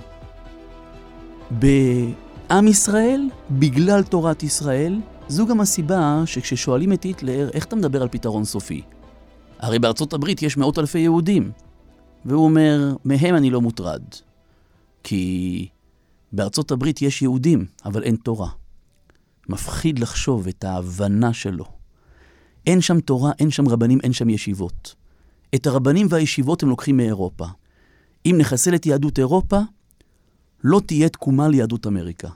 בעם 2.48 2.68
ישראל 2.68 3.28
בגלל 3.50 4.02
תורת 4.02 4.42
ישראל. 4.42 5.00
זו 5.28 5.46
גם 5.46 5.60
הסיבה 5.60 6.22
שכששואלים 6.26 6.92
את 6.92 7.02
היטלר, 7.02 7.50
איך 7.52 7.64
אתה 7.64 7.76
מדבר 7.76 8.02
על 8.02 8.08
פתרון 8.08 8.44
סופי? 8.44 8.82
הרי 9.58 9.78
בארצות 9.78 10.12
הברית 10.12 10.42
יש 10.42 10.56
מאות 10.56 10.78
אלפי 10.78 10.98
יהודים. 10.98 11.50
והוא 12.24 12.44
אומר, 12.44 12.96
מהם 13.04 13.34
אני 13.34 13.50
לא 13.50 13.60
מוטרד. 13.60 14.02
כי 15.02 15.68
בארצות 16.32 16.70
הברית 16.70 17.02
יש 17.02 17.22
יהודים, 17.22 17.66
אבל 17.84 18.02
אין 18.02 18.16
תורה. 18.16 18.48
מפחיד 19.48 19.98
לחשוב 19.98 20.48
את 20.48 20.64
ההבנה 20.64 21.32
שלו. 21.32 21.64
אין 22.66 22.80
שם 22.80 23.00
תורה, 23.00 23.32
אין 23.38 23.50
שם 23.50 23.68
רבנים, 23.68 23.98
אין 24.02 24.12
שם 24.12 24.30
ישיבות. 24.30 24.94
את 25.54 25.66
הרבנים 25.66 26.06
והישיבות 26.10 26.62
הם 26.62 26.68
לוקחים 26.68 26.96
מאירופה. 26.96 27.46
אם 28.26 28.34
נחסל 28.38 28.74
את 28.74 28.86
יהדות 28.86 29.18
אירופה, 29.18 29.60
לא 30.64 30.80
תהיה 30.86 31.08
תקומה 31.08 31.48
ליהדות 31.48 31.86
אמריקה. 31.86 32.28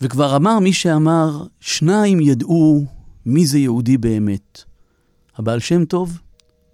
וכבר 0.00 0.36
אמר 0.36 0.58
מי 0.58 0.72
שאמר, 0.72 1.46
שניים 1.60 2.20
ידעו 2.20 2.84
מי 3.26 3.46
זה 3.46 3.58
יהודי 3.58 3.96
באמת. 3.98 4.64
הבעל 5.36 5.60
שם 5.60 5.84
טוב 5.84 6.20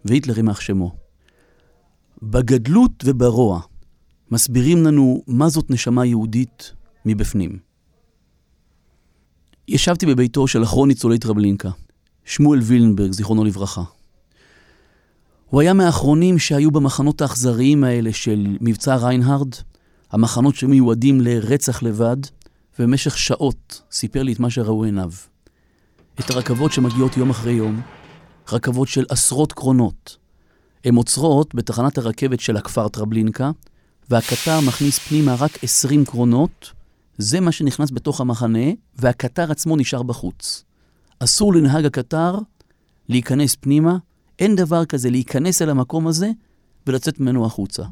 והיטלר 0.05 0.37
יימח 0.37 0.61
שמו. 0.61 0.95
בגדלות 2.23 3.05
וברוע 3.05 3.61
מסבירים 4.31 4.83
לנו 4.83 5.23
מה 5.27 5.49
זאת 5.49 5.71
נשמה 5.71 6.07
יהודית 6.07 6.73
מבפנים. 7.05 7.59
ישבתי 9.69 10.07
בביתו 10.07 10.49
של 10.49 10.63
אחרון 10.63 10.89
ניצולי 10.89 11.19
טרבלינקה, 11.19 11.71
שמואל 12.25 12.61
וילנברג, 12.63 13.13
זיכרונו 13.13 13.45
לברכה. 13.45 13.83
הוא 15.51 15.61
היה 15.61 15.73
מהאחרונים 15.73 16.39
שהיו 16.39 16.71
במחנות 16.71 17.21
האכזריים 17.21 17.85
האלה 17.85 18.13
של 18.13 18.57
מבצע 18.61 18.97
ריינהרד, 18.97 19.49
המחנות 20.11 20.55
שמיועדים 20.55 21.21
לרצח 21.21 21.83
לבד, 21.83 22.17
ובמשך 22.79 23.19
שעות 23.19 23.83
סיפר 23.93 24.23
לי 24.23 24.33
את 24.33 24.41
מה 24.41 24.51
שראו 24.51 24.85
עיניו. 24.85 25.11
את 26.21 26.31
הרכבות 26.31 26.73
שמגיעות 26.73 27.17
יום 27.17 27.31
אחרי 27.31 27.53
יום, 27.53 27.83
רכבות 28.53 28.89
של 28.89 29.05
עשרות 29.09 29.53
קרונות. 29.53 30.17
הן 30.85 30.95
עוצרות 30.95 31.55
בתחנת 31.55 31.99
הרכבת 31.99 32.41
של 32.41 32.57
הכפר 32.57 32.89
טרבלינקה, 32.89 33.51
והקטר 34.11 34.61
מכניס 34.61 34.99
פנימה 34.99 35.35
רק 35.35 35.65
20 35.65 36.05
קרונות, 36.05 36.73
זה 37.19 37.41
מה 37.41 37.53
שנכנס 37.53 37.91
בתוך 37.91 38.21
המחנה, 38.21 38.69
והקטר 38.97 39.51
עצמו 39.51 39.77
נשאר 39.77 40.03
בחוץ. 40.03 40.65
אסור 41.19 41.55
לנהג 41.55 41.87
הקטר 41.87 42.39
להיכנס 43.09 43.55
פנימה, 43.55 43.97
אין 44.39 44.57
דבר 44.57 44.85
כזה 44.85 45.11
להיכנס 45.11 45.63
אל 45.63 45.71
המקום 45.71 46.07
הזה 46.07 46.31
ולצאת 46.87 47.21
ממנו 47.21 47.47
החוצה. 47.47 47.83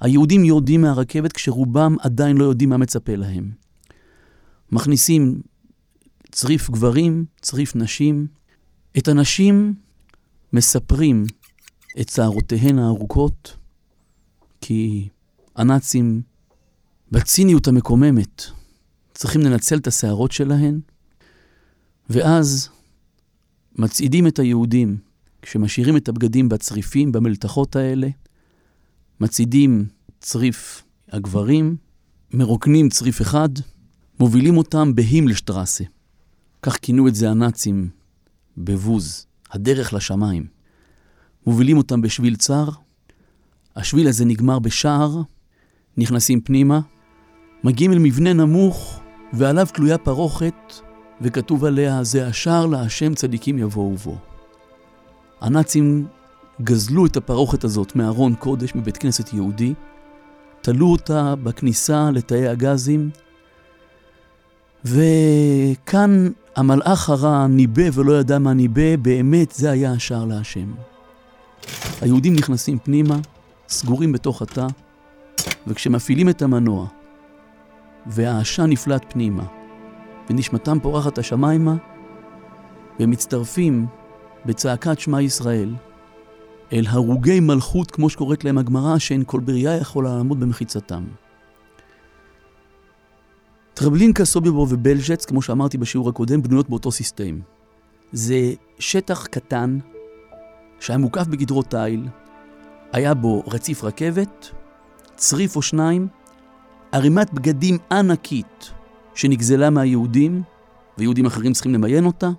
היהודים 0.00 0.44
יורדים 0.44 0.82
מהרכבת 0.82 1.32
כשרובם 1.32 1.96
עדיין 2.00 2.36
לא 2.36 2.44
יודעים 2.44 2.70
מה 2.70 2.76
מצפה 2.76 3.16
להם. 3.16 3.50
מכניסים 4.72 5.40
צריף 6.32 6.70
גברים, 6.70 7.24
צריף 7.40 7.76
נשים. 7.76 8.26
את 8.98 9.08
הנשים 9.08 9.74
מספרים 10.52 11.24
את 12.00 12.08
שערותיהן 12.08 12.78
הארוכות, 12.78 13.56
כי 14.60 15.08
הנאצים, 15.56 16.22
בציניות 17.12 17.68
המקוממת, 17.68 18.42
צריכים 19.14 19.40
לנצל 19.40 19.76
את 19.76 19.86
השערות 19.86 20.32
שלהן, 20.32 20.80
ואז 22.10 22.68
מצעידים 23.78 24.26
את 24.26 24.38
היהודים, 24.38 24.96
כשמשאירים 25.42 25.96
את 25.96 26.08
הבגדים 26.08 26.48
בצריפים, 26.48 27.12
במלתחות 27.12 27.76
האלה, 27.76 28.08
מצעידים 29.20 29.86
צריף 30.20 30.82
הגברים, 31.12 31.76
מרוקנים 32.32 32.88
צריף 32.88 33.22
אחד, 33.22 33.48
מובילים 34.20 34.56
אותם 34.56 34.94
בהימלשטרסה. 34.94 35.84
כך 36.62 36.76
כינו 36.76 37.08
את 37.08 37.14
זה 37.14 37.30
הנאצים 37.30 37.88
בבוז, 38.56 39.26
הדרך 39.50 39.94
לשמיים. 39.94 40.46
מובילים 41.46 41.76
אותם 41.76 42.00
בשביל 42.00 42.36
צר, 42.36 42.68
השביל 43.76 44.08
הזה 44.08 44.24
נגמר 44.24 44.58
בשער, 44.58 45.22
נכנסים 45.96 46.40
פנימה, 46.40 46.80
מגיעים 47.64 47.92
אל 47.92 47.98
מבנה 47.98 48.32
נמוך, 48.32 49.00
ועליו 49.32 49.66
תלויה 49.74 49.98
פרוכת, 49.98 50.54
וכתוב 51.20 51.64
עליה, 51.64 52.04
זה 52.04 52.26
השער 52.26 52.66
להשם 52.66 53.14
צדיקים 53.14 53.58
יבואו 53.58 53.96
בו. 53.96 54.18
הנאצים 55.40 56.06
גזלו 56.62 57.06
את 57.06 57.16
הפרוכת 57.16 57.64
הזאת 57.64 57.96
מארון 57.96 58.34
קודש 58.34 58.74
מבית 58.74 58.96
כנסת 58.96 59.32
יהודי, 59.32 59.74
תלו 60.60 60.86
אותה 60.86 61.34
בכניסה 61.42 62.10
לתאי 62.10 62.48
הגזים, 62.48 63.10
וכאן 64.84 66.30
המלאך 66.56 67.10
הרע 67.10 67.46
ניבא 67.46 67.82
ולא 67.92 68.20
ידע 68.20 68.38
מה 68.38 68.52
ניבא, 68.54 68.96
באמת 68.96 69.52
זה 69.52 69.70
היה 69.70 69.92
השער 69.92 70.24
להשם. 70.24 70.72
היהודים 72.00 72.34
נכנסים 72.34 72.78
פנימה, 72.78 73.18
סגורים 73.68 74.12
בתוך 74.12 74.42
התא, 74.42 74.66
וכשמפעילים 75.66 76.28
את 76.28 76.42
המנוע, 76.42 76.86
והעשן 78.06 78.66
נפלט 78.66 79.04
פנימה, 79.08 79.44
ונשמתם 80.30 80.78
פורחת 80.80 81.18
השמיימה, 81.18 81.74
והם 82.98 83.10
מצטרפים 83.10 83.86
בצעקת 84.46 85.00
שמע 85.00 85.22
ישראל 85.22 85.74
אל 86.72 86.84
הרוגי 86.88 87.40
מלכות, 87.40 87.90
כמו 87.90 88.10
שקוראת 88.10 88.44
להם 88.44 88.58
הגמרא, 88.58 88.98
שאין 88.98 89.22
כל 89.26 89.40
בריאה 89.40 89.74
יכולה 89.74 90.16
לעמוד 90.16 90.40
במחיצתם. 90.40 91.04
טרבלינקה, 93.74 94.24
סוביבור 94.24 94.66
ובלז'ץ, 94.70 95.24
כמו 95.24 95.42
שאמרתי 95.42 95.78
בשיעור 95.78 96.08
הקודם, 96.08 96.42
בנויות 96.42 96.70
באותו 96.70 96.92
סיסטם. 96.92 97.38
זה 98.12 98.52
שטח 98.78 99.26
קטן 99.26 99.78
שהיה 100.80 100.98
מוקף 100.98 101.26
בגדרות 101.26 101.70
תיל, 101.70 102.08
היה 102.92 103.14
בו 103.14 103.42
רציף 103.46 103.84
רכבת, 103.84 104.50
צריף 105.16 105.56
או 105.56 105.62
שניים, 105.62 106.08
ערימת 106.92 107.32
בגדים 107.32 107.78
ענקית 107.92 108.70
שנגזלה 109.14 109.70
מהיהודים, 109.70 110.42
ויהודים 110.98 111.26
אחרים 111.26 111.52
צריכים 111.52 111.74
למיין 111.74 112.04
אותה, 112.04 112.30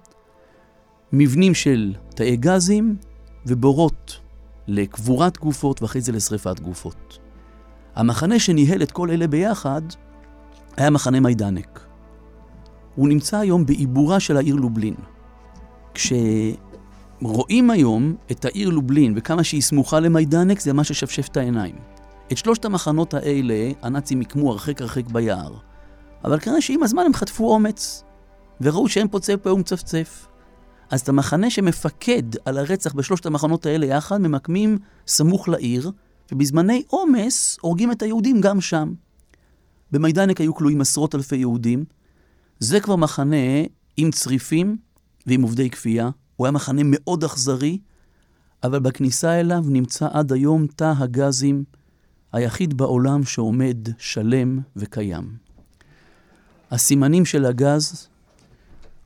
מבנים 1.13 1.53
של 1.53 1.93
תאי 2.15 2.37
גזים 2.37 2.95
ובורות 3.47 4.19
לקבורת 4.67 5.37
גופות 5.37 5.81
ואחרי 5.81 6.01
זה 6.01 6.11
לשרפת 6.11 6.59
גופות. 6.59 7.19
המחנה 7.95 8.39
שניהל 8.39 8.83
את 8.83 8.91
כל 8.91 9.11
אלה 9.11 9.27
ביחד 9.27 9.81
היה 10.77 10.89
מחנה 10.89 11.19
מיידנק. 11.19 11.79
הוא 12.95 13.07
נמצא 13.07 13.37
היום 13.37 13.65
בעיבורה 13.65 14.19
של 14.19 14.37
העיר 14.37 14.55
לובלין. 14.55 14.95
כשרואים 15.93 17.69
היום 17.69 18.15
את 18.31 18.45
העיר 18.45 18.69
לובלין 18.69 19.13
וכמה 19.17 19.43
שהיא 19.43 19.61
סמוכה 19.61 19.99
למיידנק, 19.99 20.59
זה 20.59 20.73
ממש 20.73 20.91
לשפשף 20.91 21.27
את 21.27 21.37
העיניים. 21.37 21.75
את 22.31 22.37
שלושת 22.37 22.65
המחנות 22.65 23.13
האלה 23.13 23.71
הנאצים 23.81 24.21
יקמו 24.21 24.51
הרחק 24.51 24.81
הרחק 24.81 25.05
ביער. 25.05 25.53
אבל 26.23 26.39
כנראה 26.39 26.61
שעם 26.61 26.83
הזמן 26.83 27.03
הם 27.05 27.13
חטפו 27.13 27.53
אומץ, 27.53 28.03
וראו 28.61 28.89
שאין 28.89 29.07
פה 29.07 29.51
ומצפצף. 29.51 30.27
אז 30.89 31.01
את 31.01 31.09
המחנה 31.09 31.49
שמפקד 31.49 32.23
על 32.45 32.57
הרצח 32.57 32.93
בשלושת 32.93 33.25
המחנות 33.25 33.65
האלה 33.65 33.85
יחד, 33.85 34.21
ממקמים 34.21 34.77
סמוך 35.07 35.49
לעיר, 35.49 35.91
ובזמני 36.31 36.83
עומס 36.87 37.57
הורגים 37.61 37.91
את 37.91 38.01
היהודים 38.01 38.41
גם 38.41 38.61
שם. 38.61 38.93
במיידנק 39.91 40.41
היו 40.41 40.55
כלואים 40.55 40.81
עשרות 40.81 41.15
אלפי 41.15 41.35
יהודים. 41.35 41.85
זה 42.59 42.79
כבר 42.79 42.95
מחנה 42.95 43.35
עם 43.97 44.11
צריפים 44.11 44.77
ועם 45.27 45.41
עובדי 45.41 45.69
כפייה. 45.69 46.09
הוא 46.35 46.47
היה 46.47 46.51
מחנה 46.51 46.81
מאוד 46.85 47.23
אכזרי, 47.23 47.77
אבל 48.63 48.79
בכניסה 48.79 49.39
אליו 49.39 49.63
נמצא 49.67 50.07
עד 50.11 50.31
היום 50.31 50.67
תא 50.67 50.93
הגזים 50.97 51.63
היחיד 52.33 52.77
בעולם 52.77 53.23
שעומד 53.23 53.77
שלם 53.97 54.59
וקיים. 54.75 55.37
הסימנים 56.71 57.25
של 57.25 57.45
הגז 57.45 58.07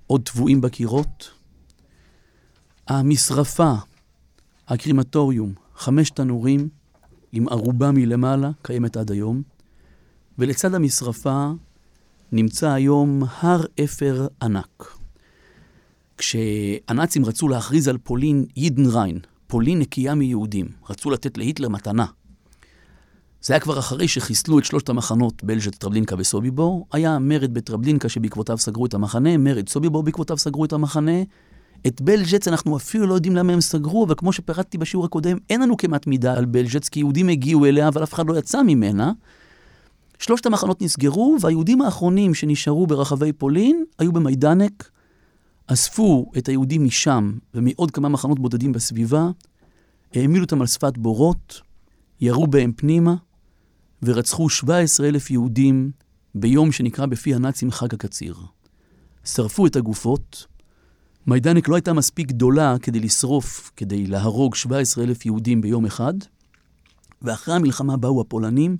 עוד 0.07 0.21
טבועים 0.23 0.61
בקירות. 0.61 1.40
המשרפה, 2.91 3.73
הקרימטוריום, 4.67 5.53
חמש 5.75 6.09
תנורים 6.09 6.69
עם 7.31 7.49
ערובה 7.49 7.91
מלמעלה, 7.91 8.51
קיימת 8.61 8.97
עד 8.97 9.11
היום. 9.11 9.41
ולצד 10.37 10.73
המשרפה 10.73 11.51
נמצא 12.31 12.69
היום 12.69 13.23
הר 13.39 13.65
אפר 13.83 14.27
ענק. 14.41 14.97
כשהנאצים 16.17 17.25
רצו 17.25 17.47
להכריז 17.47 17.87
על 17.87 17.97
פולין 17.97 18.45
יידן 18.55 18.85
ריין, 18.85 19.19
פולין 19.47 19.79
נקייה 19.79 20.15
מיהודים, 20.15 20.67
רצו 20.89 21.11
לתת 21.11 21.37
להיטלר 21.37 21.69
מתנה. 21.69 22.05
זה 23.41 23.53
היה 23.53 23.59
כבר 23.59 23.79
אחרי 23.79 24.07
שחיסלו 24.07 24.59
את 24.59 24.65
שלושת 24.65 24.89
המחנות 24.89 25.43
בלז'ת, 25.43 25.75
טרבלינקה 25.75 26.15
וסוביבור. 26.17 26.87
היה 26.91 27.19
מרד 27.19 27.53
בטרבלינקה 27.53 28.09
שבעקבותיו 28.09 28.57
סגרו 28.57 28.85
את 28.85 28.93
המחנה, 28.93 29.37
מרד 29.37 29.69
סוביבור 29.69 30.03
בעקבותיו 30.03 30.37
סגרו 30.37 30.65
את 30.65 30.73
המחנה. 30.73 31.21
את 31.87 32.01
בלז'ץ 32.01 32.47
אנחנו 32.47 32.77
אפילו 32.77 33.07
לא 33.07 33.13
יודעים 33.13 33.35
למה 33.35 33.53
הם 33.53 33.61
סגרו, 33.61 34.05
אבל 34.05 34.13
כמו 34.17 34.33
שפירטתי 34.33 34.77
בשיעור 34.77 35.05
הקודם, 35.05 35.37
אין 35.49 35.61
לנו 35.61 35.77
כמעט 35.77 36.07
מידע 36.07 36.33
על 36.33 36.45
בלז'ץ, 36.45 36.89
כי 36.89 36.99
יהודים 36.99 37.29
הגיעו 37.29 37.65
אליה, 37.65 37.87
אבל 37.87 38.03
אף 38.03 38.13
אחד 38.13 38.27
לא 38.27 38.37
יצא 38.37 38.63
ממנה. 38.63 39.11
שלושת 40.19 40.45
המחנות 40.45 40.81
נסגרו, 40.81 41.37
והיהודים 41.41 41.81
האחרונים 41.81 42.33
שנשארו 42.33 42.87
ברחבי 42.87 43.33
פולין 43.33 43.85
היו 43.99 44.11
במיידנק, 44.11 44.89
אספו 45.67 46.31
את 46.37 46.49
היהודים 46.49 46.85
משם 46.85 47.31
ומעוד 47.53 47.91
כמה 47.91 48.09
מחנות 48.09 48.39
בודדים 48.39 48.71
בסביבה, 48.71 49.29
העמידו 50.13 50.43
אותם 50.43 50.61
על 50.61 50.67
שפת 50.67 50.97
בורות, 50.97 51.61
ירו 52.21 52.47
בהם 52.47 52.71
פנימה, 52.75 53.15
ורצחו 54.03 54.49
17 54.49 55.07
אלף 55.07 55.31
יהודים 55.31 55.91
ביום 56.35 56.71
שנקרא 56.71 57.05
בפי 57.05 57.35
הנאצים 57.35 57.71
חג 57.71 57.93
הקציר. 57.93 58.35
שרפו 59.25 59.65
את 59.65 59.75
הגופות. 59.75 60.45
מיידנק 61.27 61.67
לא 61.67 61.75
הייתה 61.75 61.93
מספיק 61.93 62.27
גדולה 62.27 62.75
כדי 62.81 62.99
לשרוף, 62.99 63.71
כדי 63.75 64.07
להרוג 64.07 64.55
17 64.55 65.03
אלף 65.03 65.25
יהודים 65.25 65.61
ביום 65.61 65.85
אחד, 65.85 66.13
ואחרי 67.21 67.55
המלחמה 67.55 67.97
באו 67.97 68.21
הפולנים, 68.21 68.77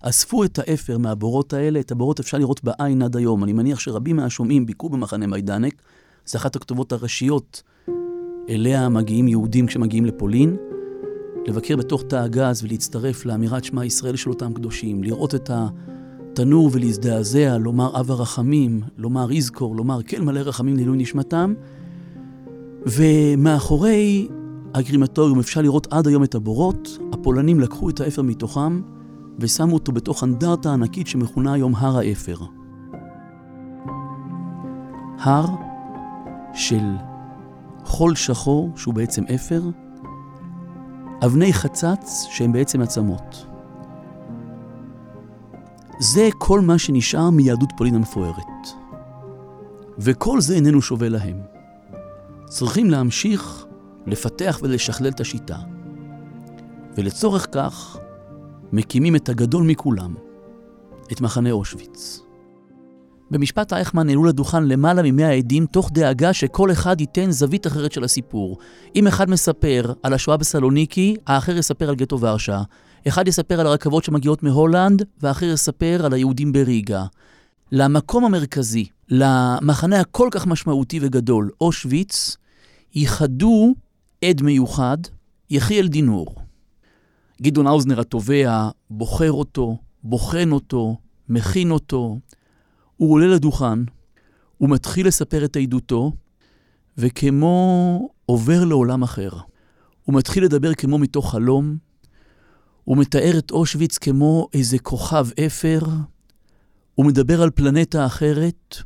אספו 0.00 0.44
את 0.44 0.58
האפר 0.58 0.98
מהבורות 0.98 1.52
האלה, 1.52 1.80
את 1.80 1.92
הבורות 1.92 2.20
אפשר 2.20 2.38
לראות 2.38 2.64
בעין 2.64 3.02
עד 3.02 3.16
היום. 3.16 3.44
אני 3.44 3.52
מניח 3.52 3.78
שרבים 3.78 4.16
מהשומעים 4.16 4.66
ביקרו 4.66 4.88
במחנה 4.88 5.26
מיידנק, 5.26 5.82
זה 6.26 6.38
אחת 6.38 6.56
הכתובות 6.56 6.92
הראשיות 6.92 7.62
אליה 8.48 8.88
מגיעים 8.88 9.28
יהודים 9.28 9.66
כשמגיעים 9.66 10.04
לפולין. 10.04 10.56
לבקר 11.46 11.76
בתוך 11.76 12.02
תא 12.08 12.16
הגז 12.16 12.64
ולהצטרף 12.64 13.26
לאמירת 13.26 13.64
שמע 13.64 13.84
ישראל 13.84 14.16
של 14.16 14.30
אותם 14.30 14.52
קדושים, 14.52 15.02
לראות 15.02 15.34
את 15.34 15.50
התנור 16.34 16.70
ולהזדעזע, 16.72 17.58
לומר 17.58 18.00
אב 18.00 18.10
הרחמים, 18.10 18.80
לומר 18.98 19.32
יזכור, 19.32 19.76
לומר 19.76 20.02
כן 20.02 20.24
מלא 20.24 20.40
רחמים 20.40 20.76
לעילוי 20.76 20.96
נשמתם. 20.96 21.54
ומאחורי 22.86 24.28
הגרימטוריום 24.74 25.38
אפשר 25.38 25.62
לראות 25.62 25.86
עד 25.90 26.06
היום 26.06 26.24
את 26.24 26.34
הבורות, 26.34 26.98
הפולנים 27.12 27.60
לקחו 27.60 27.90
את 27.90 28.00
האפר 28.00 28.22
מתוכם 28.22 28.80
ושמו 29.38 29.74
אותו 29.74 29.92
בתוך 29.92 30.24
אנדרטה 30.24 30.72
ענקית 30.72 31.06
שמכונה 31.06 31.52
היום 31.52 31.74
הר 31.76 31.98
האפר. 31.98 32.36
הר 35.18 35.46
של 36.54 36.84
חול 37.84 38.14
שחור, 38.14 38.70
שהוא 38.76 38.94
בעצם 38.94 39.24
אפר, 39.34 39.62
אבני 41.24 41.52
חצץ 41.52 42.26
שהן 42.30 42.52
בעצם 42.52 42.80
עצמות. 42.80 43.53
זה 45.98 46.28
כל 46.38 46.60
מה 46.60 46.78
שנשאר 46.78 47.30
מיהדות 47.30 47.72
פולין 47.76 47.94
המפוארת. 47.94 48.68
וכל 49.98 50.40
זה 50.40 50.54
איננו 50.54 50.82
שווה 50.82 51.08
להם. 51.08 51.40
צריכים 52.46 52.90
להמשיך 52.90 53.66
לפתח 54.06 54.60
ולשכלל 54.62 55.08
את 55.08 55.20
השיטה. 55.20 55.58
ולצורך 56.96 57.46
כך 57.52 57.98
מקימים 58.72 59.16
את 59.16 59.28
הגדול 59.28 59.62
מכולם, 59.66 60.14
את 61.12 61.20
מחנה 61.20 61.50
אושוויץ. 61.50 62.23
במשפט 63.34 63.72
אייכמן 63.72 64.08
העלו 64.08 64.24
לדוכן 64.24 64.64
למעלה 64.64 65.02
ממאה 65.04 65.32
עדים, 65.32 65.66
תוך 65.66 65.90
דאגה 65.92 66.32
שכל 66.32 66.72
אחד 66.72 67.00
ייתן 67.00 67.30
זווית 67.30 67.66
אחרת 67.66 67.92
של 67.92 68.04
הסיפור. 68.04 68.58
אם 68.96 69.06
אחד 69.06 69.30
מספר 69.30 69.92
על 70.02 70.14
השואה 70.14 70.36
בסלוניקי, 70.36 71.16
האחר 71.26 71.56
יספר 71.56 71.88
על 71.88 71.94
גטו 71.94 72.20
ורשה. 72.20 72.62
אחד 73.08 73.28
יספר 73.28 73.60
על 73.60 73.66
הרכבות 73.66 74.04
שמגיעות 74.04 74.42
מהולנד, 74.42 75.02
והאחר 75.20 75.46
יספר 75.46 76.02
על 76.04 76.12
היהודים 76.12 76.52
בריגה. 76.52 77.04
למקום 77.72 78.24
המרכזי, 78.24 78.86
למחנה 79.08 80.00
הכל 80.00 80.28
כך 80.30 80.46
משמעותי 80.46 80.98
וגדול, 81.02 81.50
אושוויץ, 81.60 82.36
ייחדו 82.94 83.74
עד 84.24 84.42
מיוחד, 84.42 84.98
יחיאל 85.50 85.88
דינור. 85.88 86.34
גדעון 87.42 87.66
האוזנר 87.66 88.00
התובע 88.00 88.68
בוחר 88.90 89.32
אותו, 89.32 89.76
בוחן 90.04 90.52
אותו, 90.52 90.96
מכין 91.28 91.70
אותו, 91.70 92.18
הוא 93.04 93.12
עולה 93.12 93.26
לדוכן, 93.26 93.78
הוא 94.58 94.70
מתחיל 94.70 95.06
לספר 95.06 95.44
את 95.44 95.56
עדותו, 95.56 96.12
וכמו 96.98 98.08
עובר 98.26 98.64
לעולם 98.64 99.02
אחר. 99.02 99.30
הוא 100.04 100.14
מתחיל 100.14 100.44
לדבר 100.44 100.74
כמו 100.74 100.98
מתוך 100.98 101.30
חלום, 101.30 101.76
הוא 102.84 102.96
מתאר 102.96 103.38
את 103.38 103.50
אושוויץ 103.50 103.98
כמו 103.98 104.48
איזה 104.52 104.78
כוכב 104.78 105.26
אפר, 105.46 105.80
הוא 106.94 107.06
מדבר 107.06 107.42
על 107.42 107.50
פלנטה 107.50 108.06
אחרת, 108.06 108.76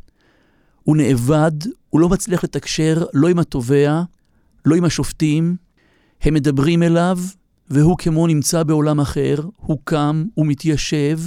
הוא 0.82 0.96
נאבד, 0.96 1.52
הוא 1.90 2.00
לא 2.00 2.08
מצליח 2.08 2.44
לתקשר 2.44 3.04
לא 3.14 3.28
עם 3.28 3.38
התובע, 3.38 4.02
לא 4.64 4.76
עם 4.76 4.84
השופטים, 4.84 5.56
הם 6.22 6.34
מדברים 6.34 6.82
אליו, 6.82 7.18
והוא 7.70 7.98
כמו 7.98 8.26
נמצא 8.26 8.62
בעולם 8.62 9.00
אחר, 9.00 9.36
הוא 9.56 9.78
קם, 9.84 10.24
הוא 10.34 10.46
מתיישב, 10.46 11.18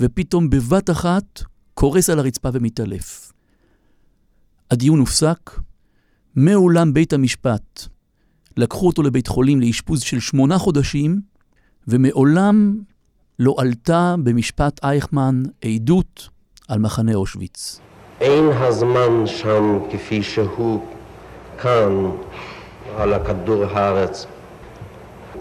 ופתאום 0.00 0.50
בבת 0.50 0.90
אחת 0.90 1.42
קורס 1.74 2.10
על 2.10 2.18
הרצפה 2.18 2.48
ומתעלף. 2.52 3.32
הדיון 4.70 4.98
הופסק, 4.98 5.50
מאולם 6.36 6.94
בית 6.94 7.12
המשפט 7.12 7.86
לקחו 8.56 8.86
אותו 8.86 9.02
לבית 9.02 9.26
חולים 9.26 9.60
לאשפוז 9.60 10.02
של 10.02 10.20
שמונה 10.20 10.58
חודשים, 10.58 11.20
ומעולם 11.88 12.78
לא 13.38 13.54
עלתה 13.58 14.14
במשפט 14.24 14.84
אייכמן 14.84 15.42
עדות 15.64 16.28
על 16.68 16.78
מחנה 16.78 17.14
אושוויץ. 17.14 17.80
אין 18.20 18.44
הזמן 18.52 19.26
שם 19.26 19.78
כפי 19.92 20.22
שהוא 20.22 20.84
כאן 21.58 22.10
על 22.96 23.12
הכדור 23.12 23.64
הארץ. 23.64 24.26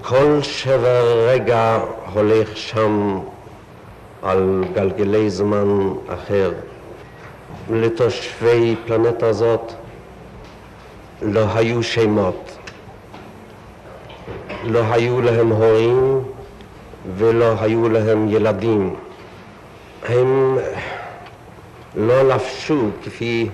כל 0.01 0.39
שבר 0.43 1.27
רגע 1.27 1.79
הולך 2.13 2.57
שם 2.57 3.19
על 4.21 4.63
גלגלי 4.73 5.29
זמן 5.29 5.93
אחר. 6.07 6.51
לתושבי 7.69 8.75
פלנטה 8.86 9.34
זאת 9.34 9.73
לא 11.21 11.45
היו 11.53 11.84
שמות, 11.84 12.57
לא 14.63 14.79
היו 14.91 15.21
להם 15.21 15.49
הורים 15.49 16.21
ולא 17.17 17.53
היו 17.60 17.89
להם 17.89 18.29
ילדים. 18.29 18.95
הם 20.10 20.57
לא 21.95 22.23
לבשו 22.23 22.89
כפי, 23.03 23.49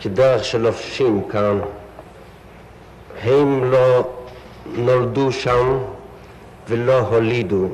כדרך 0.00 0.44
שלובשים 0.44 1.22
כאן. 1.28 1.58
הם 3.22 3.70
לא 3.70 4.08
נולדו 4.76 5.32
שם 5.32 5.78
ולא 6.68 6.98
הולידו. 6.98 7.68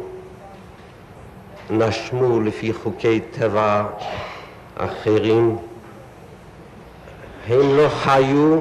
נשמו 1.71 2.41
לפי 2.41 2.73
חוקי 2.73 3.21
טבע 3.21 3.85
אחרים. 4.77 5.57
הם 7.49 7.77
לא 7.77 7.89
חיו 7.89 8.61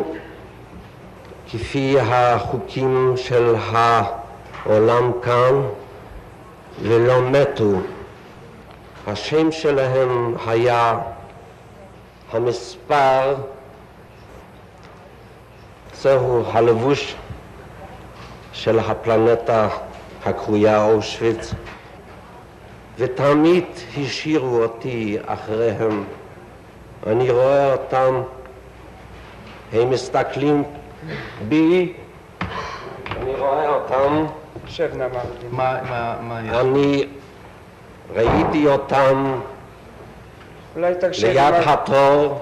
כפי 1.51 1.99
החוקים 1.99 3.13
של 3.15 3.55
העולם 3.71 5.11
כאן 5.21 5.61
ולא 6.81 7.21
מתו. 7.21 7.71
השם 9.07 9.51
שלהם 9.51 10.35
היה 10.47 10.99
המספר, 12.31 13.35
זהו 15.93 16.43
הלבוש 16.51 17.15
של 18.53 18.79
הפלנטה 18.79 19.67
הקרויה 20.25 20.85
אושוויץ, 20.85 21.53
ותמיד 22.97 23.65
השאירו 23.97 24.61
אותי 24.63 25.17
אחריהם. 25.25 26.03
אני 27.07 27.31
רואה 27.31 27.71
אותם, 27.71 28.21
הם 29.73 29.89
מסתכלים 29.89 30.63
בי, 31.47 31.93
אני 33.21 33.35
רואה 33.35 33.69
אותם, 33.69 34.25
שב 34.67 34.89
נא. 34.95 35.07
מה? 35.51 35.79
אני 36.59 37.05
ראיתי 38.15 38.67
אותם 38.67 39.39
אולי 40.75 40.95
תרשה 40.95 41.27
לי, 41.27 41.33
ליד. 41.33 41.53
התור, 41.65 42.41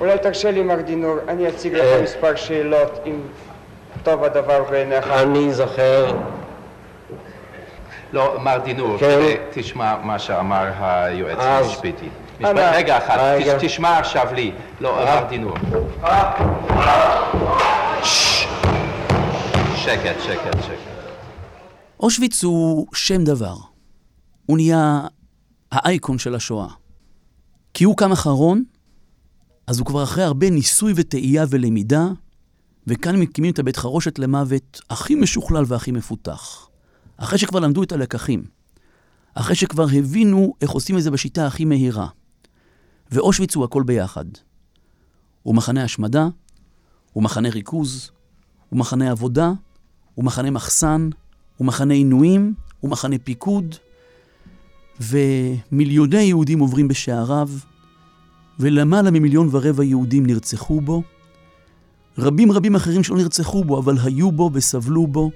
אולי 0.00 0.18
תרשה 0.18 0.50
לי 0.50 0.62
מר 0.62 0.80
דינור, 0.80 1.16
אני 1.28 1.48
אציג 1.48 1.74
אה. 1.74 1.96
לך 1.96 2.02
מספר 2.02 2.34
שאלות 2.34 3.00
אם 3.06 3.20
טוב 4.02 4.24
הדבר 4.24 4.64
בעיניך. 4.70 5.10
אני 5.10 5.52
זוכר, 5.52 6.12
לא, 8.12 8.40
מר 8.44 8.58
דינור, 8.64 8.98
כן. 8.98 9.34
תשמע 9.54 9.96
מה 10.04 10.18
שאמר 10.18 10.70
היועץ 10.80 11.38
אז- 11.38 11.66
המשפטי. 11.66 12.08
רגע 12.40 12.98
אחד, 12.98 13.16
רגע. 13.20 13.58
תש- 13.58 13.64
תשמע 13.64 13.98
עכשיו 13.98 14.26
לי. 14.34 14.52
לא, 14.80 14.96
מר 15.04 15.26
דינור. 15.28 15.54
שקט, 19.76 20.16
שקט, 20.24 20.62
שקט. 20.62 20.92
אושוויץ 22.00 22.44
הוא 22.44 22.86
שם 22.94 23.24
דבר. 23.24 23.56
הוא 24.46 24.56
נהיה 24.56 25.00
האייקון 25.72 26.18
של 26.18 26.34
השואה. 26.34 26.66
כי 27.74 27.84
הוא 27.84 27.96
קם 27.96 28.12
אחרון, 28.12 28.64
אז 29.66 29.78
הוא 29.78 29.86
כבר 29.86 30.02
אחרי 30.02 30.24
הרבה 30.24 30.50
ניסוי 30.50 30.92
וטעייה 30.96 31.44
ולמידה, 31.50 32.06
וכאן 32.86 33.16
מקימים 33.16 33.52
את 33.52 33.58
הבית 33.58 33.76
חרושת 33.76 34.18
למוות 34.18 34.80
הכי 34.90 35.14
משוכלל 35.14 35.64
והכי 35.66 35.92
מפותח. 35.92 36.68
אחרי 37.22 37.38
שכבר 37.38 37.60
למדו 37.60 37.82
את 37.82 37.92
הלקחים. 37.92 38.44
אחרי 39.34 39.54
שכבר 39.54 39.86
הבינו 39.92 40.54
איך 40.60 40.70
עושים 40.70 40.98
את 40.98 41.02
זה 41.02 41.10
בשיטה 41.10 41.46
הכי 41.46 41.64
מהירה. 41.64 42.08
ואושוויץ 43.10 43.54
הוא 43.54 43.64
הכל 43.64 43.82
ביחד. 43.82 44.24
הוא 45.42 45.54
מחנה 45.54 45.84
השמדה, 45.84 46.28
הוא 47.12 47.22
מחנה 47.22 47.48
ריכוז, 47.48 48.10
הוא 48.68 48.78
מחנה 48.78 49.10
עבודה, 49.10 49.52
הוא 50.14 50.24
מחנה 50.24 50.50
מחסן, 50.50 51.10
הוא 51.56 51.66
מחנה 51.66 51.94
עינויים, 51.94 52.54
הוא 52.80 52.90
מחנה 52.90 53.16
פיקוד, 53.18 53.74
ומיליוני 55.00 56.22
יהודים 56.22 56.58
עוברים 56.58 56.88
בשעריו, 56.88 57.48
ולמעלה 58.58 59.10
ממיליון 59.10 59.48
ורבע 59.50 59.84
יהודים 59.84 60.26
נרצחו 60.26 60.80
בו. 60.80 61.02
רבים 62.18 62.52
רבים 62.52 62.74
אחרים 62.74 63.02
שלא 63.02 63.16
נרצחו 63.16 63.64
בו, 63.64 63.78
אבל 63.78 63.98
היו 64.02 64.32
בו 64.32 64.50
וסבלו 64.52 65.06
בו. 65.06 65.30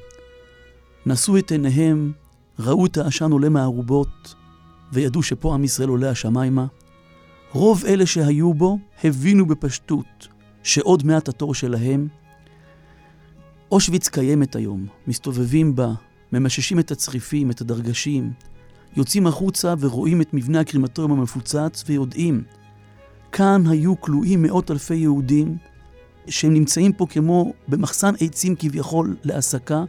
נשאו 1.07 1.39
את 1.39 1.53
עיניהם, 1.53 2.13
ראו 2.59 2.87
את 2.87 2.97
העשן 2.97 3.33
עולה 3.33 3.49
מהארובות, 3.49 4.35
וידעו 4.93 5.23
שפה 5.23 5.55
עם 5.55 5.65
ישראל 5.65 5.89
עולה 5.89 6.11
השמיימה. 6.11 6.67
רוב 7.53 7.85
אלה 7.85 8.07
שהיו 8.07 8.55
בו 8.55 8.79
הבינו 9.05 9.47
בפשטות 9.47 10.29
שעוד 10.63 11.07
מעט 11.07 11.29
התור 11.29 11.55
שלהם. 11.55 12.09
אושוויץ 13.71 14.09
קיימת 14.09 14.57
היום, 14.57 14.87
מסתובבים 15.07 15.77
בה, 15.77 15.93
ממששים 16.33 16.79
את 16.79 16.91
הצריפים, 16.91 17.51
את 17.51 17.61
הדרגשים, 17.61 18.33
יוצאים 18.97 19.27
החוצה 19.27 19.75
ורואים 19.81 20.21
את 20.21 20.35
מבנה 20.35 20.61
הקרימטוריום 20.61 21.19
המפוצץ 21.19 21.85
ויודעים, 21.87 22.43
כאן 23.33 23.63
היו 23.67 24.01
כלואים 24.01 24.43
מאות 24.43 24.71
אלפי 24.71 24.95
יהודים 24.95 25.57
שהם 26.29 26.55
נמצאים 26.55 26.93
פה 26.93 27.07
כמו 27.07 27.53
במחסן 27.69 28.15
עצים 28.21 28.55
כביכול 28.59 29.17
להסקה. 29.25 29.85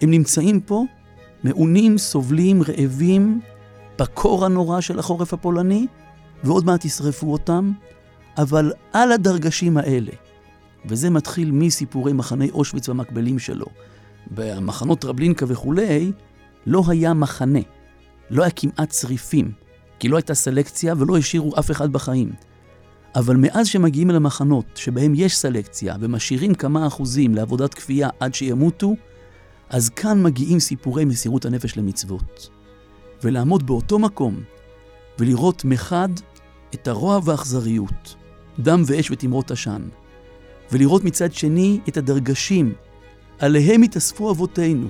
הם 0.00 0.10
נמצאים 0.10 0.60
פה 0.60 0.84
מעונים, 1.44 1.98
סובלים, 1.98 2.62
רעבים, 2.62 3.40
בקור 3.98 4.44
הנורא 4.44 4.80
של 4.80 4.98
החורף 4.98 5.32
הפולני, 5.32 5.86
ועוד 6.44 6.66
מעט 6.66 6.84
ישרפו 6.84 7.32
אותם, 7.32 7.72
אבל 8.38 8.72
על 8.92 9.12
הדרגשים 9.12 9.76
האלה, 9.76 10.12
וזה 10.86 11.10
מתחיל 11.10 11.50
מסיפורי 11.52 12.12
מחנה 12.12 12.44
אושוויץ 12.52 12.88
והמקבלים 12.88 13.38
שלו. 13.38 13.66
במחנות 14.30 15.00
טרבלינקה 15.00 15.46
וכולי, 15.48 16.12
לא 16.66 16.82
היה 16.88 17.14
מחנה. 17.14 17.60
לא 18.30 18.42
היה 18.42 18.50
כמעט 18.50 18.90
צריפים, 18.90 19.52
כי 19.98 20.08
לא 20.08 20.16
הייתה 20.16 20.34
סלקציה 20.34 20.94
ולא 20.98 21.16
השאירו 21.16 21.58
אף 21.58 21.70
אחד 21.70 21.92
בחיים. 21.92 22.32
אבל 23.16 23.36
מאז 23.36 23.66
שמגיעים 23.66 24.10
אל 24.10 24.16
המחנות, 24.16 24.64
שבהם 24.74 25.12
יש 25.16 25.36
סלקציה 25.36 25.96
ומשאירים 26.00 26.54
כמה 26.54 26.86
אחוזים 26.86 27.34
לעבודת 27.34 27.74
כפייה 27.74 28.08
עד 28.20 28.34
שימותו, 28.34 28.94
אז 29.70 29.88
כאן 29.88 30.22
מגיעים 30.22 30.60
סיפורי 30.60 31.04
מסירות 31.04 31.44
הנפש 31.44 31.76
למצוות. 31.76 32.50
ולעמוד 33.24 33.66
באותו 33.66 33.98
מקום 33.98 34.40
ולראות 35.18 35.64
מחד 35.64 36.08
את 36.74 36.88
הרוע 36.88 37.20
והאכזריות, 37.24 38.14
דם 38.58 38.82
ואש 38.86 39.10
ותמרות 39.10 39.50
עשן, 39.50 39.82
ולראות 40.72 41.04
מצד 41.04 41.32
שני 41.32 41.80
את 41.88 41.96
הדרגשים 41.96 42.72
עליהם 43.38 43.82
התאספו 43.82 44.30
אבותינו, 44.30 44.88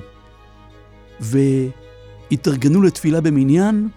והתארגנו 1.21 2.83
לתפילה 2.83 3.21
במניין, 3.21 3.89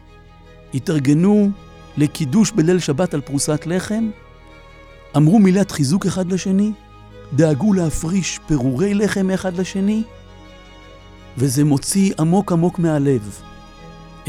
התארגנו 0.73 1.49
לקידוש 1.97 2.51
בליל 2.51 2.79
שבת 2.79 3.13
על 3.13 3.21
פרוסת 3.21 3.65
לחם, 3.65 4.09
אמרו 5.17 5.39
מילת 5.39 5.71
חיזוק 5.71 6.05
אחד 6.05 6.31
לשני, 6.31 6.71
דאגו 7.33 7.73
להפריש 7.73 8.39
פירורי 8.47 8.93
לחם 8.93 9.29
אחד 9.29 9.57
לשני, 9.57 10.03
וזה 11.37 11.63
מוציא 11.63 12.13
עמוק 12.19 12.51
עמוק 12.51 12.79
מהלב 12.79 13.41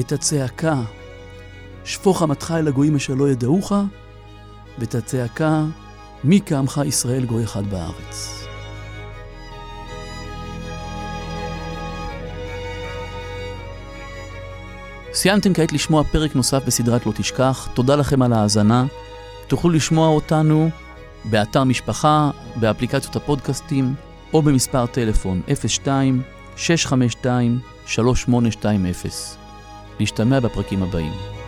את 0.00 0.12
הצעקה, 0.12 0.82
שפוך 1.84 2.18
חמתך 2.18 2.54
אל 2.58 2.68
הגויים 2.68 2.96
אשר 2.96 3.14
לא 3.14 3.30
ידעוך, 3.30 3.72
ואת 4.78 4.94
הצעקה, 4.94 5.64
מי 6.24 6.40
כעמך 6.46 6.80
ישראל 6.86 7.24
גוי 7.24 7.44
אחד 7.44 7.66
בארץ. 7.66 8.42
סיימתם 15.14 15.54
כעת 15.54 15.72
לשמוע 15.72 16.04
פרק 16.04 16.36
נוסף 16.36 16.62
בסדרת 16.66 17.06
לא 17.06 17.12
תשכח, 17.12 17.68
תודה 17.74 17.96
לכם 17.96 18.22
על 18.22 18.32
ההאזנה. 18.32 18.84
תוכלו 19.46 19.70
לשמוע 19.70 20.08
אותנו 20.08 20.70
באתר 21.24 21.64
משפחה, 21.64 22.30
באפליקציות 22.56 23.16
הפודקאסטים, 23.16 23.94
או 24.34 24.42
במספר 24.42 24.86
טלפון 24.86 25.40
02-652-3820. 26.56 26.60
להשתמע 30.00 30.40
בפרקים 30.40 30.82
הבאים. 30.82 31.41